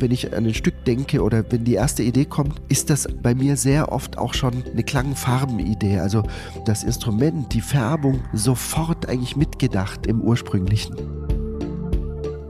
wenn 0.00 0.10
ich 0.10 0.34
an 0.34 0.46
ein 0.46 0.54
Stück 0.54 0.84
denke 0.84 1.22
oder 1.22 1.44
wenn 1.50 1.64
die 1.64 1.74
erste 1.74 2.02
Idee 2.02 2.24
kommt, 2.24 2.60
ist 2.68 2.90
das 2.90 3.08
bei 3.22 3.34
mir 3.34 3.56
sehr 3.56 3.92
oft 3.92 4.18
auch 4.18 4.34
schon 4.34 4.62
eine 4.70 4.82
Klangfarbenidee. 4.82 5.98
Also 5.98 6.22
das 6.64 6.84
Instrument, 6.84 7.52
die 7.52 7.60
Färbung 7.60 8.20
sofort 8.32 9.08
eigentlich 9.08 9.36
mitgedacht 9.36 10.06
im 10.06 10.20
ursprünglichen. 10.20 10.96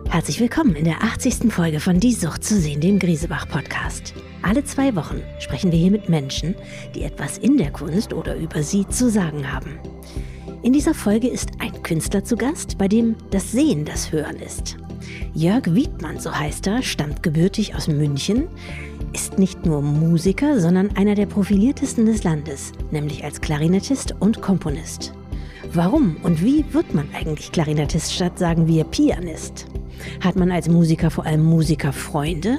Herzlich 0.08 0.40
willkommen 0.40 0.74
in 0.74 0.84
der 0.84 1.02
80. 1.02 1.52
Folge 1.52 1.80
von 1.80 2.00
Die 2.00 2.14
Sucht 2.14 2.42
zu 2.42 2.58
sehen, 2.58 2.80
dem 2.80 2.98
Griesebach-Podcast. 2.98 4.14
Alle 4.42 4.64
zwei 4.64 4.94
Wochen 4.96 5.20
sprechen 5.38 5.70
wir 5.70 5.78
hier 5.78 5.90
mit 5.90 6.08
Menschen, 6.08 6.54
die 6.94 7.02
etwas 7.02 7.38
in 7.38 7.56
der 7.56 7.70
Kunst 7.70 8.12
oder 8.12 8.36
über 8.36 8.62
sie 8.62 8.86
zu 8.88 9.10
sagen 9.10 9.52
haben. 9.52 9.78
In 10.62 10.72
dieser 10.72 10.94
Folge 10.94 11.28
ist 11.28 11.50
ein 11.58 11.82
Künstler 11.82 12.24
zu 12.24 12.36
Gast, 12.36 12.78
bei 12.78 12.88
dem 12.88 13.16
das 13.30 13.52
Sehen 13.52 13.84
das 13.84 14.10
Hören 14.10 14.37
ist. 14.37 14.77
Jörg 15.34 15.75
Wiedmann, 15.75 16.19
so 16.19 16.33
heißt 16.34 16.66
er, 16.66 16.83
stammt 16.83 17.23
gebürtig 17.23 17.75
aus 17.75 17.88
München, 17.88 18.48
ist 19.12 19.38
nicht 19.38 19.65
nur 19.65 19.83
Musiker, 19.83 20.61
sondern 20.61 20.97
einer 20.97 21.15
der 21.15 21.27
profiliertesten 21.27 22.07
des 22.07 22.24
Landes, 22.24 22.73
nämlich 22.91 23.24
als 23.24 23.41
Klarinettist 23.41 24.15
und 24.21 24.43
Komponist. 24.43 25.12
Warum 25.73 26.16
und 26.23 26.43
wie 26.43 26.65
wird 26.73 26.95
man 26.95 27.09
eigentlich 27.15 27.52
Klarinettist 27.52 28.12
statt, 28.12 28.38
sagen 28.38 28.66
wir, 28.66 28.84
Pianist? 28.84 29.66
Hat 30.21 30.37
man 30.37 30.51
als 30.51 30.69
Musiker 30.69 31.10
vor 31.10 31.27
allem 31.27 31.45
Musikerfreunde? 31.45 32.59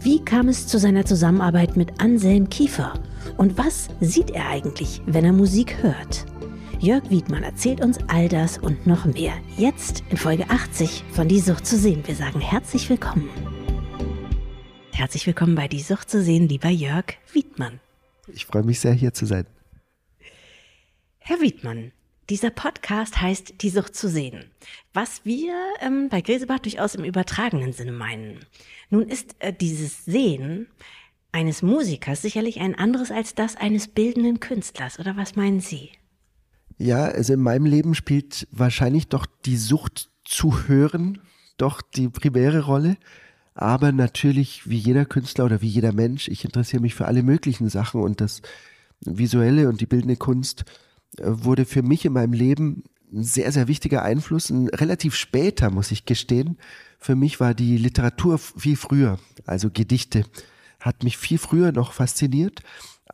Wie 0.00 0.24
kam 0.24 0.48
es 0.48 0.66
zu 0.66 0.78
seiner 0.78 1.04
Zusammenarbeit 1.04 1.76
mit 1.76 2.00
Anselm 2.00 2.48
Kiefer? 2.48 2.94
Und 3.36 3.58
was 3.58 3.88
sieht 4.00 4.30
er 4.30 4.48
eigentlich, 4.48 5.02
wenn 5.06 5.24
er 5.24 5.32
Musik 5.32 5.82
hört? 5.82 6.26
Jörg 6.78 7.08
Wiedmann 7.08 7.42
erzählt 7.42 7.80
uns 7.80 7.98
all 8.06 8.28
das 8.28 8.58
und 8.58 8.86
noch 8.86 9.06
mehr. 9.06 9.32
Jetzt 9.56 10.04
in 10.10 10.18
Folge 10.18 10.50
80 10.50 11.04
von 11.10 11.26
Die 11.26 11.40
Sucht 11.40 11.66
zu 11.66 11.78
sehen. 11.78 12.06
Wir 12.06 12.14
sagen 12.14 12.38
herzlich 12.38 12.90
willkommen. 12.90 13.30
Herzlich 14.92 15.26
willkommen 15.26 15.54
bei 15.54 15.68
Die 15.68 15.80
Sucht 15.80 16.10
zu 16.10 16.22
sehen, 16.22 16.48
lieber 16.48 16.68
Jörg 16.68 17.14
Wiedmann. 17.32 17.80
Ich 18.28 18.44
freue 18.44 18.62
mich 18.62 18.78
sehr, 18.78 18.92
hier 18.92 19.14
zu 19.14 19.24
sein. 19.24 19.46
Herr 21.18 21.40
Wiedmann, 21.40 21.92
dieser 22.28 22.50
Podcast 22.50 23.22
heißt 23.22 23.62
Die 23.62 23.70
Sucht 23.70 23.96
zu 23.96 24.10
sehen, 24.10 24.44
was 24.92 25.24
wir 25.24 25.54
ähm, 25.80 26.10
bei 26.10 26.20
Grisebach 26.20 26.58
durchaus 26.58 26.94
im 26.94 27.04
übertragenen 27.04 27.72
Sinne 27.72 27.92
meinen. 27.92 28.40
Nun 28.90 29.08
ist 29.08 29.34
äh, 29.38 29.50
dieses 29.50 30.04
Sehen 30.04 30.66
eines 31.32 31.62
Musikers 31.62 32.20
sicherlich 32.20 32.60
ein 32.60 32.74
anderes 32.74 33.10
als 33.10 33.34
das 33.34 33.56
eines 33.56 33.88
bildenden 33.88 34.40
Künstlers, 34.40 34.98
oder 34.98 35.16
was 35.16 35.36
meinen 35.36 35.60
Sie? 35.60 35.90
Ja, 36.78 37.04
also 37.04 37.32
in 37.32 37.40
meinem 37.40 37.66
Leben 37.66 37.94
spielt 37.94 38.46
wahrscheinlich 38.50 39.08
doch 39.08 39.26
die 39.44 39.56
Sucht 39.56 40.10
zu 40.24 40.68
hören 40.68 41.20
doch 41.56 41.82
die 41.82 42.08
primäre 42.08 42.64
Rolle. 42.64 42.96
Aber 43.54 43.90
natürlich, 43.92 44.68
wie 44.68 44.76
jeder 44.76 45.06
Künstler 45.06 45.46
oder 45.46 45.62
wie 45.62 45.68
jeder 45.68 45.92
Mensch, 45.92 46.28
ich 46.28 46.44
interessiere 46.44 46.82
mich 46.82 46.94
für 46.94 47.06
alle 47.06 47.22
möglichen 47.22 47.68
Sachen 47.68 48.02
und 48.02 48.20
das 48.20 48.42
Visuelle 49.00 49.68
und 49.68 49.80
die 49.80 49.86
bildende 49.86 50.16
Kunst 50.16 50.64
äh, 51.18 51.24
wurde 51.24 51.64
für 51.64 51.82
mich 51.82 52.04
in 52.04 52.12
meinem 52.12 52.34
Leben 52.34 52.84
ein 53.12 53.22
sehr, 53.22 53.50
sehr 53.52 53.68
wichtiger 53.68 54.02
Einfluss. 54.02 54.50
Ein 54.50 54.68
relativ 54.68 55.14
später, 55.14 55.70
muss 55.70 55.90
ich 55.90 56.04
gestehen. 56.04 56.58
Für 56.98 57.14
mich 57.14 57.40
war 57.40 57.54
die 57.54 57.78
Literatur 57.78 58.38
viel 58.38 58.76
früher, 58.76 59.18
also 59.46 59.70
Gedichte, 59.72 60.24
hat 60.86 61.02
mich 61.02 61.18
viel 61.18 61.38
früher 61.38 61.72
noch 61.72 61.92
fasziniert 61.92 62.62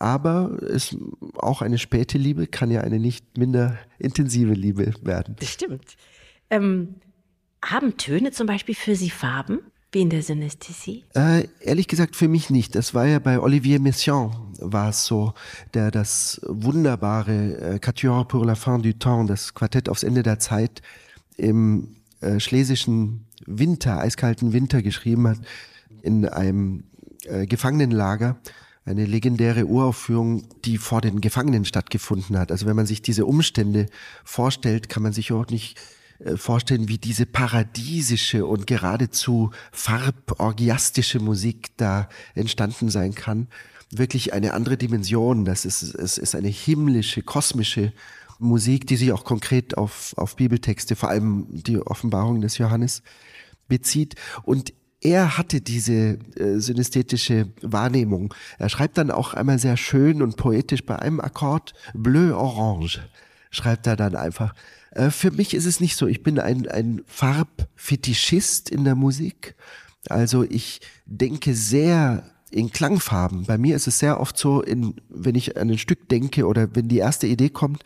aber 0.03 0.61
es, 0.63 0.97
auch 1.37 1.63
eine 1.63 1.79
späte 1.79 2.19
Liebe 2.19 2.47
kann 2.49 2.71
ja 2.71 2.81
eine 2.81 2.99
nicht 2.99 3.39
minder 3.39 3.79
intensive 3.99 4.53
Liebe 4.53 4.95
werden. 5.03 5.37
Das 5.39 5.51
stimmt. 5.51 5.97
Ähm, 6.51 6.97
haben 7.65 7.97
Töne 7.97 8.33
zum 8.33 8.49
Beispiel 8.49 8.75
für 8.75 8.97
Sie 8.97 9.11
Farben? 9.11 9.61
Wie 9.93 10.01
in 10.01 10.09
der 10.09 10.23
Synästhesie? 10.23 11.05
Äh, 11.15 11.49
ehrlich 11.61 11.87
gesagt 11.87 12.17
für 12.17 12.27
mich 12.27 12.49
nicht. 12.49 12.75
Das 12.75 12.95
war 12.95 13.07
ja 13.07 13.19
bei 13.19 13.39
Olivier 13.39 13.79
Messiaen 13.79 14.33
war 14.59 14.89
es 14.89 15.05
so, 15.05 15.35
der 15.75 15.91
das 15.91 16.41
wunderbare 16.47 17.75
äh, 17.75 17.79
Quatuor 17.79 18.27
pour 18.27 18.47
la 18.47 18.55
fin 18.55 18.83
du 18.83 18.99
temps, 18.99 19.29
das 19.29 19.55
Quartett 19.55 19.91
aufs 19.91 20.03
Ende 20.03 20.23
der 20.23 20.39
Zeit 20.39 20.81
im 21.37 21.97
äh, 22.21 22.41
schlesischen 22.41 23.27
Winter, 23.45 23.99
eiskalten 23.99 24.55
Winter 24.55 24.83
geschrieben 24.83 25.29
hat, 25.29 25.39
in 26.03 26.27
einem 26.27 26.85
äh, 27.25 27.47
Gefangenenlager 27.47 28.37
eine 28.85 29.05
legendäre 29.05 29.67
Uraufführung, 29.67 30.45
die 30.65 30.77
vor 30.77 31.01
den 31.01 31.21
Gefangenen 31.21 31.65
stattgefunden 31.65 32.37
hat. 32.37 32.51
Also 32.51 32.67
wenn 32.67 32.77
man 32.77 32.87
sich 32.87 33.01
diese 33.01 33.27
Umstände 33.27 33.87
vorstellt, 34.25 34.89
kann 34.89 35.03
man 35.03 35.13
sich 35.13 35.33
auch 35.33 35.47
nicht 35.47 35.79
äh, 36.19 36.37
vorstellen, 36.37 36.89
wie 36.89 36.99
diese 36.99 37.27
paradiesische 37.27 38.45
und 38.45 38.67
geradezu 38.67 39.51
farborgiastische 39.71 41.21
Musik 41.21 41.71
da 41.77 42.09
entstanden 42.35 42.89
sein 42.89 43.15
kann. 43.15 43.47
Wirklich 43.91 44.33
eine 44.33 44.55
andere 44.55 44.77
Dimension. 44.77 45.45
Das 45.45 45.65
ist, 45.65 45.83
es 45.83 46.19
ist 46.19 46.35
eine 46.35 46.49
himmlische, 46.49 47.23
kosmische 47.23 47.93
Musik, 48.39 48.87
die 48.87 48.97
sich 48.97 49.13
auch 49.13 49.25
konkret 49.25 49.77
auf, 49.77 50.15
auf 50.17 50.35
Bibeltexte, 50.35 50.97
vor 50.97 51.11
allem 51.11 51.47
die 51.51 51.79
Offenbarung 51.79 52.41
des 52.41 52.59
Johannes 52.59 53.03
bezieht. 53.69 54.17
Und 54.43 54.73
er 55.03 55.37
hatte 55.37 55.61
diese 55.61 56.19
äh, 56.37 56.59
synästhetische 56.59 57.49
Wahrnehmung. 57.61 58.33
Er 58.59 58.69
schreibt 58.69 58.99
dann 58.99 59.11
auch 59.11 59.35
einmal 59.35 59.59
sehr 59.59 59.77
schön 59.77 60.23
und 60.23 60.37
poetisch 60.37 60.87
bei 60.87 60.97
einem 60.97 61.21
Akkord 61.21 61.75
bleu-orange, 61.93 63.01
schreibt 63.51 63.87
er 63.89 63.97
dann 63.97 64.15
einfach. 64.15 64.55
Äh, 64.93 65.11
für 65.11 65.33
mich 65.33 65.55
ist 65.55 65.67
es 65.67 65.81
nicht 65.81 65.97
so. 65.97 66.07
Ich 66.07 66.23
bin 66.23 66.39
ein, 66.39 66.69
ein 66.69 67.03
Farbfetischist 67.07 68.71
in 68.71 68.85
der 68.85 68.95
Musik. 68.95 69.57
Also 70.09 70.45
ich 70.45 70.81
denke 71.07 71.55
sehr 71.55 72.25
in 72.53 72.71
Klangfarben. 72.71 73.45
Bei 73.47 73.59
mir 73.59 73.75
ist 73.75 73.89
es 73.89 73.99
sehr 73.99 74.21
oft 74.21 74.39
so, 74.39 74.63
in, 74.63 74.95
wenn 75.09 75.35
ich 75.35 75.57
an 75.57 75.71
ein 75.71 75.79
Stück 75.79 76.09
denke 76.09 76.47
oder 76.47 76.77
wenn 76.77 76.87
die 76.89 76.99
erste 76.99 77.27
Idee 77.27 77.49
kommt, 77.49 77.83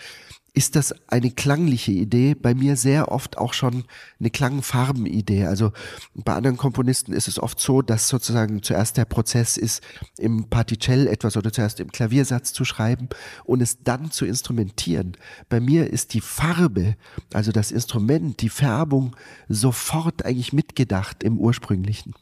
ist 0.57 0.75
das 0.75 0.95
eine 1.07 1.31
klangliche 1.31 1.93
Idee, 1.93 2.35
bei 2.35 2.55
mir 2.55 2.77
sehr 2.77 3.13
oft 3.13 3.37
auch 3.37 3.53
schon 3.53 3.85
eine 4.19 4.31
Klangfarbenidee. 4.31 5.45
Also 5.45 5.73
bei 6.15 6.33
anderen 6.33 6.57
Komponisten 6.57 7.13
ist 7.13 7.29
es 7.29 7.39
oft 7.39 7.61
so, 7.61 7.83
dass 7.83 8.09
sozusagen 8.09 8.63
zuerst 8.63 8.97
der 8.97 9.05
Prozess 9.05 9.59
ist, 9.59 9.83
im 10.17 10.49
Particell 10.49 11.09
etwas 11.09 11.37
oder 11.37 11.53
zuerst 11.53 11.79
im 11.79 11.93
Klaviersatz 11.93 12.55
zu 12.55 12.65
schreiben 12.65 13.11
und 13.45 13.61
es 13.61 13.83
dann 13.83 14.11
zu 14.11 14.25
instrumentieren. 14.25 15.19
Bei 15.51 15.61
mir 15.61 15.93
ist 15.93 16.15
die 16.15 16.23
Farbe, 16.23 16.97
also 17.35 17.53
das 17.53 17.71
Instrument, 17.71 18.41
die 18.41 18.49
Färbung 18.49 19.15
sofort 19.51 20.25
eigentlich 20.25 20.55
mitgedacht 20.55 21.23
im 21.23 21.39
ursprünglichen. 21.39 22.15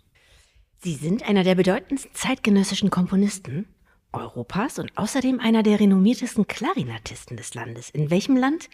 Sie 0.83 0.95
sind 0.95 1.23
einer 1.23 1.45
der 1.45 1.55
bedeutendsten 1.55 2.11
zeitgenössischen 2.15 2.91
Komponisten. 2.91 3.67
Europas 4.15 4.79
und 4.79 4.97
außerdem 4.97 5.41
einer 5.41 5.63
der 5.63 5.81
renommiertesten 5.81 6.47
Klarinettisten 6.47 7.37
des 7.37 7.55
Landes. 7.55 7.91
In 7.91 8.11
welchem 8.11 8.37
Land, 8.37 8.69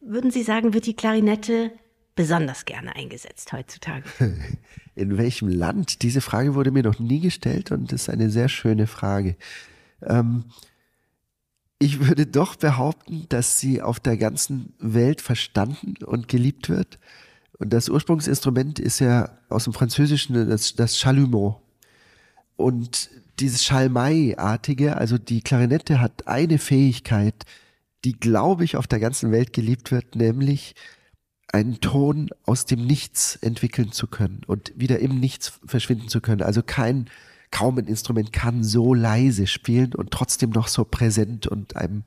würden 0.00 0.30
Sie 0.30 0.42
sagen, 0.42 0.74
wird 0.74 0.86
die 0.86 0.96
Klarinette 0.96 1.72
besonders 2.14 2.64
gerne 2.64 2.94
eingesetzt 2.96 3.52
heutzutage? 3.52 4.04
In 4.94 5.16
welchem 5.16 5.48
Land? 5.48 6.02
Diese 6.02 6.20
Frage 6.20 6.54
wurde 6.54 6.70
mir 6.70 6.82
noch 6.82 6.98
nie 6.98 7.20
gestellt 7.20 7.72
und 7.72 7.92
ist 7.92 8.10
eine 8.10 8.28
sehr 8.28 8.48
schöne 8.48 8.86
Frage. 8.86 9.36
Ähm, 10.02 10.44
ich 11.78 12.06
würde 12.06 12.26
doch 12.26 12.56
behaupten, 12.56 13.26
dass 13.28 13.58
sie 13.58 13.82
auf 13.82 13.98
der 13.98 14.16
ganzen 14.16 14.74
Welt 14.78 15.20
verstanden 15.20 15.94
und 16.04 16.28
geliebt 16.28 16.68
wird. 16.68 16.98
Und 17.58 17.72
das 17.72 17.88
Ursprungsinstrument 17.88 18.78
ist 18.78 19.00
ja 19.00 19.30
aus 19.48 19.64
dem 19.64 19.72
Französischen 19.72 20.48
das, 20.48 20.74
das 20.74 21.00
Chalumeau. 21.00 21.60
Und 22.56 23.10
dieses 23.42 23.64
Schalmei-artige, 23.64 24.96
also 24.96 25.18
die 25.18 25.42
Klarinette 25.42 26.00
hat 26.00 26.28
eine 26.28 26.58
Fähigkeit, 26.58 27.44
die, 28.04 28.12
glaube 28.12 28.64
ich, 28.64 28.76
auf 28.76 28.86
der 28.86 29.00
ganzen 29.00 29.32
Welt 29.32 29.52
geliebt 29.52 29.90
wird, 29.90 30.16
nämlich 30.16 30.74
einen 31.52 31.80
Ton 31.80 32.30
aus 32.46 32.64
dem 32.64 32.86
Nichts 32.86 33.36
entwickeln 33.36 33.92
zu 33.92 34.06
können 34.06 34.42
und 34.46 34.72
wieder 34.76 35.00
im 35.00 35.20
Nichts 35.20 35.60
verschwinden 35.66 36.08
zu 36.08 36.20
können. 36.20 36.42
Also 36.42 36.62
kein, 36.62 37.10
kaum 37.50 37.78
ein 37.78 37.86
Instrument 37.86 38.32
kann 38.32 38.64
so 38.64 38.94
leise 38.94 39.46
spielen 39.46 39.94
und 39.94 40.12
trotzdem 40.12 40.50
noch 40.50 40.68
so 40.68 40.84
präsent 40.84 41.46
und 41.46 41.76
einem 41.76 42.04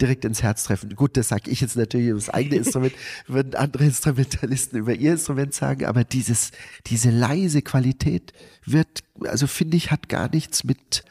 direkt 0.00 0.24
ins 0.24 0.42
Herz 0.42 0.64
treffen. 0.64 0.94
Gut, 0.96 1.16
das 1.16 1.28
sage 1.28 1.50
ich 1.50 1.60
jetzt 1.60 1.76
natürlich 1.76 2.08
über 2.08 2.18
das 2.18 2.30
eigene 2.30 2.56
Instrument, 2.64 2.94
würden 3.26 3.54
andere 3.54 3.84
Instrumentalisten 3.84 4.78
über 4.78 4.94
ihr 4.94 5.12
Instrument 5.12 5.54
sagen, 5.54 5.84
aber 5.84 6.04
dieses, 6.04 6.52
diese 6.86 7.10
leise 7.10 7.62
Qualität 7.62 8.32
wird, 8.64 9.04
also 9.24 9.46
finde 9.46 9.76
ich, 9.76 9.90
hat 9.90 10.08
gar 10.08 10.30
nichts 10.30 10.64
mit 10.64 11.04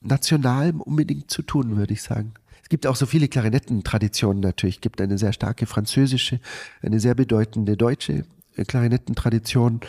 Nationalem 0.00 0.80
unbedingt 0.80 1.30
zu 1.30 1.42
tun, 1.42 1.76
würde 1.76 1.92
ich 1.92 2.02
sagen. 2.02 2.34
Es 2.62 2.68
gibt 2.68 2.86
auch 2.86 2.96
so 2.96 3.06
viele 3.06 3.28
Klarinettentraditionen 3.28 4.40
natürlich. 4.40 4.76
Es 4.76 4.80
gibt 4.80 5.00
eine 5.00 5.18
sehr 5.18 5.32
starke 5.32 5.66
französische, 5.66 6.40
eine 6.80 7.00
sehr 7.00 7.14
bedeutende 7.14 7.76
deutsche 7.76 8.24
Klarinettentradition. 8.66 9.80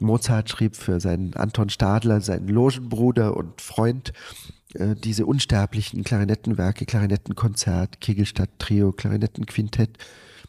Mozart 0.00 0.50
schrieb 0.50 0.76
für 0.76 1.00
seinen 1.00 1.34
Anton 1.34 1.68
Stadler, 1.68 2.20
seinen 2.20 2.48
Logenbruder 2.48 3.36
und 3.36 3.60
Freund, 3.60 4.12
äh, 4.74 4.94
diese 4.96 5.26
unsterblichen 5.26 6.04
Klarinettenwerke, 6.04 6.86
Klarinettenkonzert, 6.86 8.00
Kegelstadt 8.00 8.50
Trio, 8.58 8.92
Klarinettenquintett. 8.92 9.98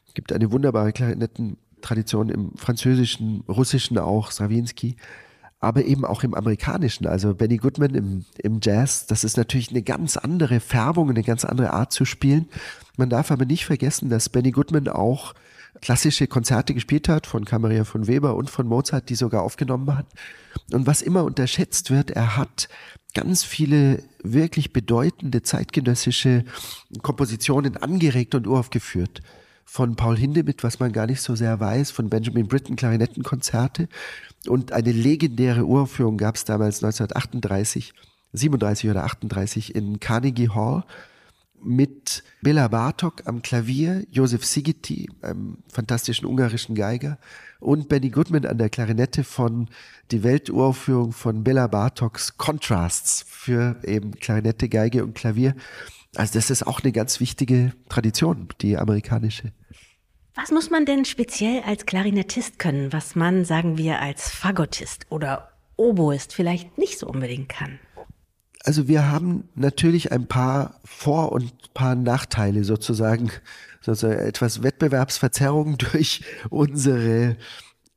Es 0.08 0.14
gibt 0.14 0.34
eine 0.34 0.52
wunderbare 0.52 0.92
Klarinettentradition 0.92 2.30
im 2.30 2.52
Französischen, 2.56 3.42
Russischen 3.48 3.98
auch, 3.98 4.32
Stravinsky. 4.32 4.96
aber 5.62 5.86
eben 5.86 6.06
auch 6.06 6.24
im 6.24 6.34
amerikanischen. 6.34 7.06
Also 7.06 7.36
Benny 7.36 7.58
Goodman 7.58 7.94
im, 7.94 8.26
im 8.40 8.60
Jazz, 8.64 9.06
das 9.06 9.24
ist 9.24 9.38
natürlich 9.38 9.70
eine 9.70 9.84
ganz 9.84 10.18
andere 10.18 10.60
Färbung, 10.60 11.10
eine 11.10 11.24
ganz 11.24 11.46
andere 11.46 11.72
Art 11.72 11.94
zu 11.94 12.04
spielen. 12.04 12.50
Man 12.98 13.10
darf 13.10 13.32
aber 13.32 13.46
nicht 13.46 13.66
vergessen, 13.66 14.10
dass 14.10 14.30
Benny 14.30 14.52
Goodman 14.52 14.88
auch 14.88 15.36
klassische 15.82 16.28
Konzerte 16.28 16.74
gespielt 16.74 17.10
hat, 17.10 17.28
von 17.28 17.46
Cameria 17.46 17.84
von 17.84 18.08
Weber 18.08 18.36
und 18.36 18.50
von 18.50 18.68
Mozart, 18.68 19.10
die 19.10 19.16
sogar 19.16 19.42
aufgenommen 19.42 19.98
hat. 19.98 20.06
Und 20.72 20.88
was 20.88 21.02
immer 21.02 21.24
unterschätzt 21.24 21.90
wird, 21.90 22.12
er 22.12 22.38
hat 22.38 22.70
ganz 23.14 23.44
viele 23.44 24.04
wirklich 24.24 24.74
bedeutende 24.74 25.42
zeitgenössische 25.42 26.46
Kompositionen 27.02 27.78
angeregt 27.78 28.36
und 28.36 28.48
uraufgeführt. 28.48 29.22
Von 29.66 29.96
Paul 29.96 30.18
Hindemith, 30.18 30.64
was 30.64 30.80
man 30.80 30.92
gar 30.92 31.08
nicht 31.08 31.22
so 31.22 31.36
sehr 31.36 31.60
weiß, 31.60 31.92
von 31.92 32.10
Benjamin 32.10 32.48
Britten 32.48 32.76
Klarinettenkonzerte. 32.76 33.88
Und 34.48 34.74
eine 34.74 34.92
legendäre 34.92 35.66
Uraufführung 35.66 36.18
gab 36.18 36.36
es 36.36 36.46
damals 36.46 36.84
1938, 36.84 37.94
37 38.34 38.90
oder 38.90 39.04
38 39.06 39.76
in 39.76 40.00
Carnegie 40.00 40.50
Hall 40.50 40.84
mit 41.64 42.24
Bela 42.42 42.68
Bartok 42.68 43.24
am 43.26 43.42
Klavier, 43.42 44.06
Josef 44.10 44.46
Sigeti, 44.46 45.10
einem 45.22 45.58
fantastischen 45.72 46.26
ungarischen 46.26 46.76
Geiger, 46.76 47.18
und 47.60 47.90
Benny 47.90 48.10
Goodman 48.10 48.46
an 48.46 48.58
der 48.58 48.70
Klarinette 48.70 49.24
von 49.24 49.70
die 50.12 50.24
Welturaufführung 50.24 51.12
von 51.12 51.44
Bela 51.44 51.68
Bartoks 51.68 52.38
Contrasts 52.38 53.24
für 53.28 53.80
eben 53.84 54.12
Klarinette, 54.16 54.68
Geige 54.68 55.04
und 55.04 55.14
Klavier. 55.14 55.56
Also 56.16 56.34
das 56.34 56.50
ist 56.50 56.66
auch 56.66 56.82
eine 56.82 56.92
ganz 56.92 57.20
wichtige 57.20 57.74
Tradition, 57.88 58.50
die 58.62 58.78
amerikanische. 58.78 59.54
Was 60.34 60.52
muss 60.52 60.70
man 60.70 60.86
denn 60.86 61.06
speziell 61.06 61.62
als 61.64 61.86
Klarinettist 61.86 62.58
können, 62.58 62.94
was 62.94 63.16
man, 63.16 63.46
sagen 63.46 63.78
wir, 63.78 64.00
als 64.00 64.30
Fagottist 64.30 65.06
oder 65.10 65.52
Oboist 65.76 66.34
vielleicht 66.34 66.78
nicht 66.78 66.98
so 66.98 67.08
unbedingt 67.08 67.50
kann? 67.50 67.80
Also 68.64 68.88
wir 68.88 69.10
haben 69.10 69.50
natürlich 69.56 70.12
ein 70.12 70.28
paar 70.28 70.80
Vor- 70.86 71.32
und 71.32 71.74
paar 71.74 71.96
Nachteile 71.96 72.64
sozusagen, 72.64 73.32
sozusagen 73.82 74.20
etwas 74.20 74.62
Wettbewerbsverzerrung 74.62 75.78
durch 75.92 76.24
unsere, 76.50 77.38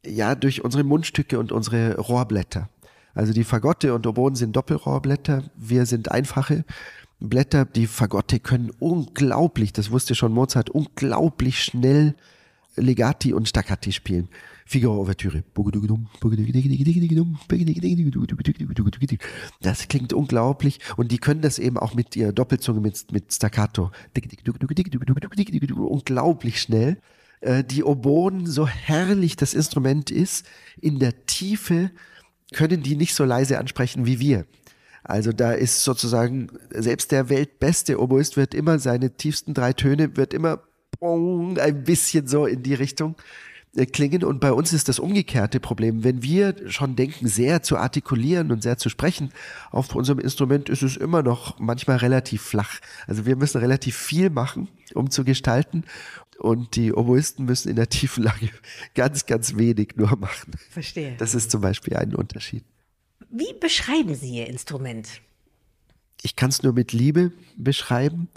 ja, 0.04 0.34
durch 0.34 0.64
unsere 0.64 0.84
Mundstücke 0.84 1.38
und 1.38 1.52
unsere 1.52 1.98
Rohrblätter. 1.98 2.68
Also 3.14 3.32
die 3.32 3.44
Fagotte 3.44 3.94
und 3.94 4.06
Oboen 4.06 4.34
sind 4.34 4.56
Doppelrohrblätter, 4.56 5.44
wir 5.56 5.86
sind 5.86 6.10
einfache 6.10 6.64
Blätter. 7.20 7.64
Die 7.64 7.86
Fagotte 7.86 8.40
können 8.40 8.70
unglaublich, 8.78 9.72
das 9.72 9.90
wusste 9.90 10.14
schon 10.14 10.32
Mozart, 10.32 10.70
unglaublich 10.70 11.62
schnell 11.62 12.14
Legati 12.76 13.32
und 13.32 13.48
Staccati 13.48 13.92
spielen. 13.92 14.28
Figaro 14.66 15.00
Ouvertüre. 15.00 15.44
Das 19.60 19.88
klingt 19.88 20.12
unglaublich 20.12 20.80
und 20.96 21.12
die 21.12 21.18
können 21.18 21.40
das 21.42 21.58
eben 21.58 21.78
auch 21.78 21.94
mit 21.94 22.16
ihrer 22.16 22.32
Doppelzunge 22.32 22.80
mit, 22.80 23.12
mit 23.12 23.32
Staccato. 23.32 23.90
Unglaublich 25.76 26.60
schnell. 26.60 26.98
Die 27.68 27.84
Oboen, 27.84 28.46
so 28.46 28.66
herrlich 28.66 29.36
das 29.36 29.52
Instrument 29.52 30.10
ist, 30.10 30.46
in 30.80 30.98
der 30.98 31.26
Tiefe 31.26 31.90
können 32.54 32.82
die 32.82 32.96
nicht 32.96 33.14
so 33.14 33.24
leise 33.24 33.58
ansprechen 33.58 34.06
wie 34.06 34.18
wir. 34.18 34.46
Also 35.02 35.32
da 35.32 35.52
ist 35.52 35.84
sozusagen 35.84 36.48
selbst 36.70 37.12
der 37.12 37.28
weltbeste 37.28 38.00
Oboist 38.00 38.38
wird 38.38 38.54
immer 38.54 38.78
seine 38.78 39.14
tiefsten 39.16 39.52
drei 39.52 39.74
Töne 39.74 40.16
wird 40.16 40.32
immer 40.32 40.62
ein 41.02 41.84
bisschen 41.84 42.26
so 42.26 42.46
in 42.46 42.62
die 42.62 42.72
Richtung 42.72 43.16
äh, 43.18 43.53
klingen. 43.92 44.24
Und 44.24 44.40
bei 44.40 44.52
uns 44.52 44.72
ist 44.72 44.88
das 44.88 44.98
umgekehrte 44.98 45.60
Problem. 45.60 46.04
Wenn 46.04 46.22
wir 46.22 46.54
schon 46.70 46.96
denken, 46.96 47.26
sehr 47.26 47.62
zu 47.62 47.76
artikulieren 47.76 48.52
und 48.52 48.62
sehr 48.62 48.78
zu 48.78 48.88
sprechen, 48.88 49.32
auf 49.70 49.94
unserem 49.94 50.18
Instrument 50.18 50.68
ist 50.68 50.82
es 50.82 50.96
immer 50.96 51.22
noch 51.22 51.58
manchmal 51.58 51.98
relativ 51.98 52.42
flach. 52.42 52.80
Also 53.06 53.26
wir 53.26 53.36
müssen 53.36 53.58
relativ 53.58 53.96
viel 53.96 54.30
machen, 54.30 54.68
um 54.94 55.10
zu 55.10 55.24
gestalten. 55.24 55.84
Und 56.38 56.76
die 56.76 56.92
Oboisten 56.92 57.44
müssen 57.44 57.68
in 57.68 57.76
der 57.76 57.88
tiefen 57.88 58.24
Lage 58.24 58.50
ganz, 58.94 59.26
ganz 59.26 59.56
wenig 59.56 59.96
nur 59.96 60.16
machen. 60.16 60.52
Verstehe. 60.70 61.14
Das 61.18 61.34
ist 61.34 61.50
zum 61.50 61.60
Beispiel 61.60 61.96
ein 61.96 62.14
Unterschied. 62.14 62.64
Wie 63.30 63.52
beschreiben 63.60 64.14
Sie 64.14 64.36
Ihr 64.36 64.48
Instrument? 64.48 65.20
Ich 66.22 66.36
kann 66.36 66.50
es 66.50 66.62
nur 66.62 66.72
mit 66.72 66.92
Liebe 66.92 67.32
beschreiben. 67.56 68.28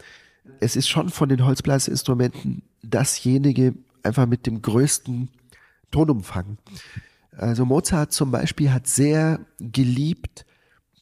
Es 0.59 0.75
ist 0.75 0.89
schon 0.89 1.09
von 1.09 1.29
den 1.29 1.45
Holzblasinstrumenten 1.45 2.63
dasjenige 2.81 3.73
einfach 4.07 4.25
mit 4.25 4.47
dem 4.47 4.61
größten 4.61 5.29
Tonumfang. 5.91 6.57
Also 7.31 7.65
Mozart 7.65 8.11
zum 8.11 8.31
Beispiel 8.31 8.71
hat 8.71 8.87
sehr 8.87 9.39
geliebt 9.59 10.45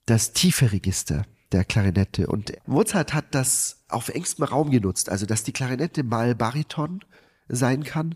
das 0.06 0.34
tiefe 0.34 0.72
Register 0.72 1.25
der 1.52 1.63
Klarinette 1.63 2.28
und 2.28 2.54
Mozart 2.68 3.13
hat 3.13 3.34
das 3.34 3.86
auf 3.88 4.10
engstem 4.10 4.46
Raum 4.46 4.72
genutzt, 4.72 5.10
also 5.10 5.25
dass 5.25 5.44
die 5.44 5.54
Klarinette 5.54 6.04
mal 6.04 6.36
Bariton 6.36 7.00
sein 7.48 7.84
kann. 7.84 8.16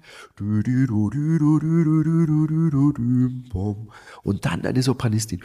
Und 4.24 4.46
dann 4.46 4.66
eine 4.66 4.84
Sopranistin. 4.84 5.44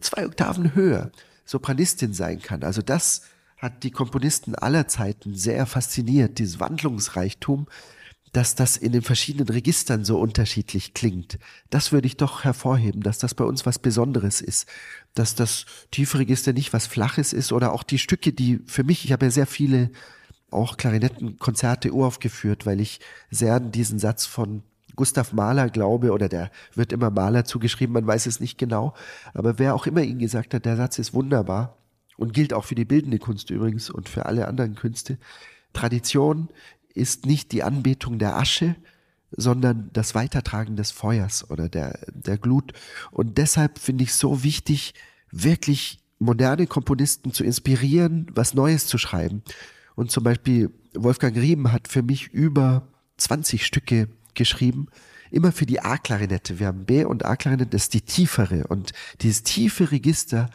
Zwei 0.00 0.26
Oktaven 0.26 0.74
höher. 0.74 1.12
Sopranistin 1.44 2.12
sein 2.12 2.42
kann. 2.42 2.64
Also 2.64 2.82
das 2.82 3.22
hat 3.58 3.82
die 3.82 3.90
Komponisten 3.90 4.54
aller 4.54 4.88
Zeiten 4.88 5.34
sehr 5.34 5.66
fasziniert, 5.66 6.38
dieses 6.38 6.60
Wandlungsreichtum, 6.60 7.66
dass 8.32 8.54
das 8.54 8.76
in 8.76 8.92
den 8.92 9.02
verschiedenen 9.02 9.48
Registern 9.48 10.04
so 10.04 10.18
unterschiedlich 10.18 10.94
klingt. 10.94 11.38
Das 11.70 11.92
würde 11.92 12.06
ich 12.06 12.16
doch 12.16 12.44
hervorheben, 12.44 13.02
dass 13.02 13.18
das 13.18 13.34
bei 13.34 13.44
uns 13.44 13.66
was 13.66 13.78
Besonderes 13.78 14.40
ist, 14.40 14.68
dass 15.14 15.34
das 15.34 15.64
tiefe 15.90 16.18
Register 16.18 16.52
nicht 16.52 16.72
was 16.72 16.86
Flaches 16.86 17.32
ist 17.32 17.52
oder 17.52 17.72
auch 17.72 17.82
die 17.82 17.98
Stücke, 17.98 18.32
die 18.32 18.60
für 18.66 18.84
mich, 18.84 19.04
ich 19.04 19.12
habe 19.12 19.26
ja 19.26 19.30
sehr 19.30 19.46
viele 19.46 19.90
auch 20.50 20.76
Klarinettenkonzerte 20.76 21.92
uraufgeführt, 21.92 22.66
weil 22.66 22.80
ich 22.80 23.00
sehr 23.30 23.54
an 23.54 23.72
diesen 23.72 23.98
Satz 23.98 24.26
von 24.26 24.62
Gustav 24.96 25.32
Mahler 25.32 25.70
glaube, 25.70 26.10
oder 26.12 26.28
der 26.28 26.50
wird 26.74 26.92
immer 26.92 27.10
Mahler 27.10 27.44
zugeschrieben, 27.44 27.92
man 27.92 28.06
weiß 28.06 28.26
es 28.26 28.40
nicht 28.40 28.58
genau, 28.58 28.94
aber 29.32 29.58
wer 29.58 29.74
auch 29.74 29.86
immer 29.86 30.02
ihn 30.02 30.18
gesagt 30.18 30.54
hat, 30.54 30.64
der 30.64 30.76
Satz 30.76 30.98
ist 30.98 31.14
wunderbar 31.14 31.77
und 32.18 32.34
gilt 32.34 32.52
auch 32.52 32.66
für 32.66 32.74
die 32.74 32.84
bildende 32.84 33.18
Kunst 33.18 33.48
übrigens 33.48 33.88
und 33.88 34.08
für 34.08 34.26
alle 34.26 34.46
anderen 34.48 34.74
Künste. 34.74 35.16
Tradition 35.72 36.48
ist 36.92 37.24
nicht 37.24 37.52
die 37.52 37.62
Anbetung 37.62 38.18
der 38.18 38.36
Asche, 38.36 38.76
sondern 39.30 39.90
das 39.92 40.14
Weitertragen 40.14 40.76
des 40.76 40.90
Feuers 40.90 41.48
oder 41.50 41.68
der, 41.68 41.98
der 42.12 42.36
Glut. 42.36 42.72
Und 43.10 43.38
deshalb 43.38 43.78
finde 43.78 44.04
ich 44.04 44.14
so 44.14 44.42
wichtig, 44.42 44.94
wirklich 45.30 46.00
moderne 46.18 46.66
Komponisten 46.66 47.32
zu 47.32 47.44
inspirieren, 47.44 48.26
was 48.34 48.54
Neues 48.54 48.86
zu 48.86 48.98
schreiben. 48.98 49.42
Und 49.94 50.10
zum 50.10 50.24
Beispiel 50.24 50.70
Wolfgang 50.94 51.36
Riemen 51.36 51.72
hat 51.72 51.88
für 51.88 52.02
mich 52.02 52.28
über 52.28 52.88
20 53.18 53.64
Stücke 53.64 54.08
geschrieben, 54.34 54.88
immer 55.30 55.52
für 55.52 55.66
die 55.66 55.80
A-Klarinette. 55.80 56.58
Wir 56.58 56.68
haben 56.68 56.84
B- 56.84 57.04
und 57.04 57.24
A-Klarinette, 57.24 57.70
das 57.70 57.82
ist 57.82 57.94
die 57.94 58.00
tiefere. 58.00 58.66
Und 58.66 58.92
dieses 59.20 59.42
tiefe 59.42 59.92
Register 59.92 60.50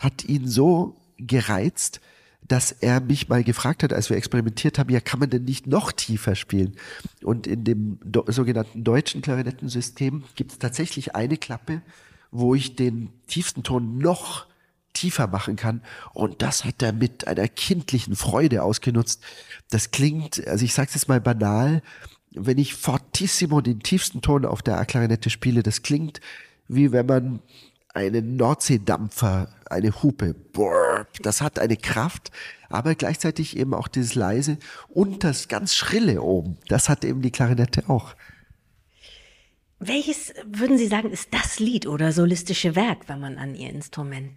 hat 0.00 0.24
ihn 0.24 0.46
so 0.46 0.97
gereizt, 1.18 2.00
dass 2.46 2.72
er 2.72 3.00
mich 3.00 3.28
mal 3.28 3.44
gefragt 3.44 3.82
hat, 3.82 3.92
als 3.92 4.08
wir 4.08 4.16
experimentiert 4.16 4.78
haben, 4.78 4.90
ja, 4.90 5.00
kann 5.00 5.20
man 5.20 5.30
denn 5.30 5.44
nicht 5.44 5.66
noch 5.66 5.92
tiefer 5.92 6.34
spielen? 6.34 6.76
Und 7.22 7.46
in 7.46 7.64
dem 7.64 7.98
sogenannten 8.26 8.84
deutschen 8.84 9.20
Klarinettensystem 9.20 10.24
gibt 10.34 10.52
es 10.52 10.58
tatsächlich 10.58 11.14
eine 11.14 11.36
Klappe, 11.36 11.82
wo 12.30 12.54
ich 12.54 12.76
den 12.76 13.10
tiefsten 13.26 13.62
Ton 13.62 13.98
noch 13.98 14.46
tiefer 14.94 15.26
machen 15.26 15.56
kann. 15.56 15.82
Und 16.14 16.40
das 16.40 16.64
hat 16.64 16.82
er 16.82 16.92
mit 16.92 17.26
einer 17.26 17.48
kindlichen 17.48 18.16
Freude 18.16 18.62
ausgenutzt. 18.62 19.22
Das 19.70 19.90
klingt, 19.90 20.46
also 20.46 20.64
ich 20.64 20.72
sage 20.72 20.88
es 20.88 20.94
jetzt 20.94 21.08
mal 21.08 21.20
banal, 21.20 21.82
wenn 22.30 22.58
ich 22.58 22.74
fortissimo 22.74 23.60
den 23.60 23.80
tiefsten 23.80 24.22
Ton 24.22 24.44
auf 24.44 24.62
der 24.62 24.78
A-Klarinette 24.78 25.30
spiele, 25.30 25.62
das 25.62 25.82
klingt 25.82 26.20
wie 26.68 26.92
wenn 26.92 27.06
man 27.06 27.40
einen 27.98 28.36
Nordseedampfer, 28.36 29.48
eine 29.68 30.02
Hupe, 30.02 30.36
das 31.20 31.42
hat 31.42 31.58
eine 31.58 31.76
Kraft, 31.76 32.30
aber 32.68 32.94
gleichzeitig 32.94 33.56
eben 33.56 33.74
auch 33.74 33.88
dieses 33.88 34.14
leise 34.14 34.58
und 34.88 35.24
das 35.24 35.48
ganz 35.48 35.74
schrille 35.74 36.22
oben. 36.22 36.58
Das 36.68 36.88
hat 36.88 37.04
eben 37.04 37.22
die 37.22 37.32
Klarinette 37.32 37.88
auch. 37.88 38.14
Welches 39.80 40.32
würden 40.46 40.78
Sie 40.78 40.86
sagen, 40.86 41.10
ist 41.10 41.34
das 41.34 41.58
Lied 41.58 41.86
oder 41.86 42.12
solistische 42.12 42.76
Werk, 42.76 43.08
wenn 43.08 43.20
man 43.20 43.36
an 43.36 43.56
Ihr 43.56 43.70
Instrument 43.70 44.30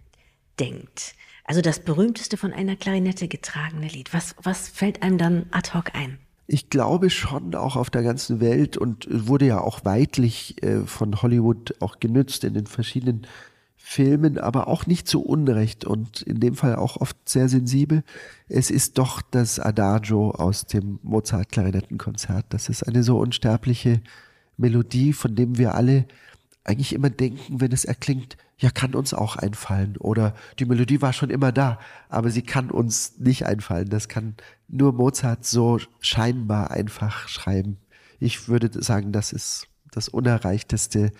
denkt. 0.58 1.14
Also 1.44 1.60
das 1.60 1.80
berühmteste 1.80 2.36
von 2.36 2.52
einer 2.52 2.76
Klarinette 2.76 3.28
getragene 3.28 3.86
Lied. 3.86 4.12
Was, 4.12 4.34
was 4.42 4.68
fällt 4.68 5.02
einem 5.02 5.18
dann 5.18 5.46
ad 5.52 5.72
hoc 5.74 5.94
ein? 5.94 6.18
Ich 6.48 6.68
glaube 6.68 7.10
schon 7.10 7.54
auch 7.54 7.76
auf 7.76 7.90
der 7.90 8.02
ganzen 8.02 8.40
Welt 8.40 8.76
und 8.76 9.06
wurde 9.08 9.46
ja 9.46 9.60
auch 9.60 9.84
weitlich 9.84 10.62
äh, 10.62 10.84
von 10.86 11.22
Hollywood 11.22 11.76
auch 11.80 12.00
genützt 12.00 12.44
in 12.44 12.54
den 12.54 12.66
verschiedenen 12.66 13.26
Filmen, 13.84 14.38
aber 14.38 14.68
auch 14.68 14.86
nicht 14.86 15.08
zu 15.08 15.22
Unrecht 15.22 15.84
und 15.84 16.22
in 16.22 16.40
dem 16.40 16.54
Fall 16.54 16.76
auch 16.76 16.96
oft 16.98 17.16
sehr 17.28 17.48
sensibel. 17.48 18.04
Es 18.48 18.70
ist 18.70 18.96
doch 18.96 19.20
das 19.20 19.58
Adagio 19.58 20.30
aus 20.30 20.66
dem 20.66 21.00
Mozart-Klarinettenkonzert. 21.02 22.46
Das 22.50 22.68
ist 22.68 22.84
eine 22.84 23.02
so 23.02 23.18
unsterbliche 23.18 24.00
Melodie, 24.56 25.12
von 25.12 25.34
dem 25.34 25.58
wir 25.58 25.74
alle 25.74 26.06
eigentlich 26.64 26.92
immer 26.92 27.10
denken, 27.10 27.60
wenn 27.60 27.72
es 27.72 27.84
erklingt, 27.84 28.36
ja, 28.56 28.70
kann 28.70 28.94
uns 28.94 29.12
auch 29.12 29.36
einfallen. 29.36 29.96
Oder 29.98 30.34
die 30.60 30.64
Melodie 30.64 31.02
war 31.02 31.12
schon 31.12 31.30
immer 31.30 31.50
da, 31.50 31.80
aber 32.08 32.30
sie 32.30 32.42
kann 32.42 32.70
uns 32.70 33.18
nicht 33.18 33.44
einfallen. 33.46 33.88
Das 33.88 34.08
kann 34.08 34.36
nur 34.68 34.92
Mozart 34.92 35.44
so 35.44 35.80
scheinbar 36.00 36.70
einfach 36.70 37.28
schreiben. 37.28 37.78
Ich 38.20 38.48
würde 38.48 38.70
sagen, 38.80 39.10
das 39.10 39.32
ist 39.32 39.66
das 39.90 40.08
Unerreichteste. 40.08 41.10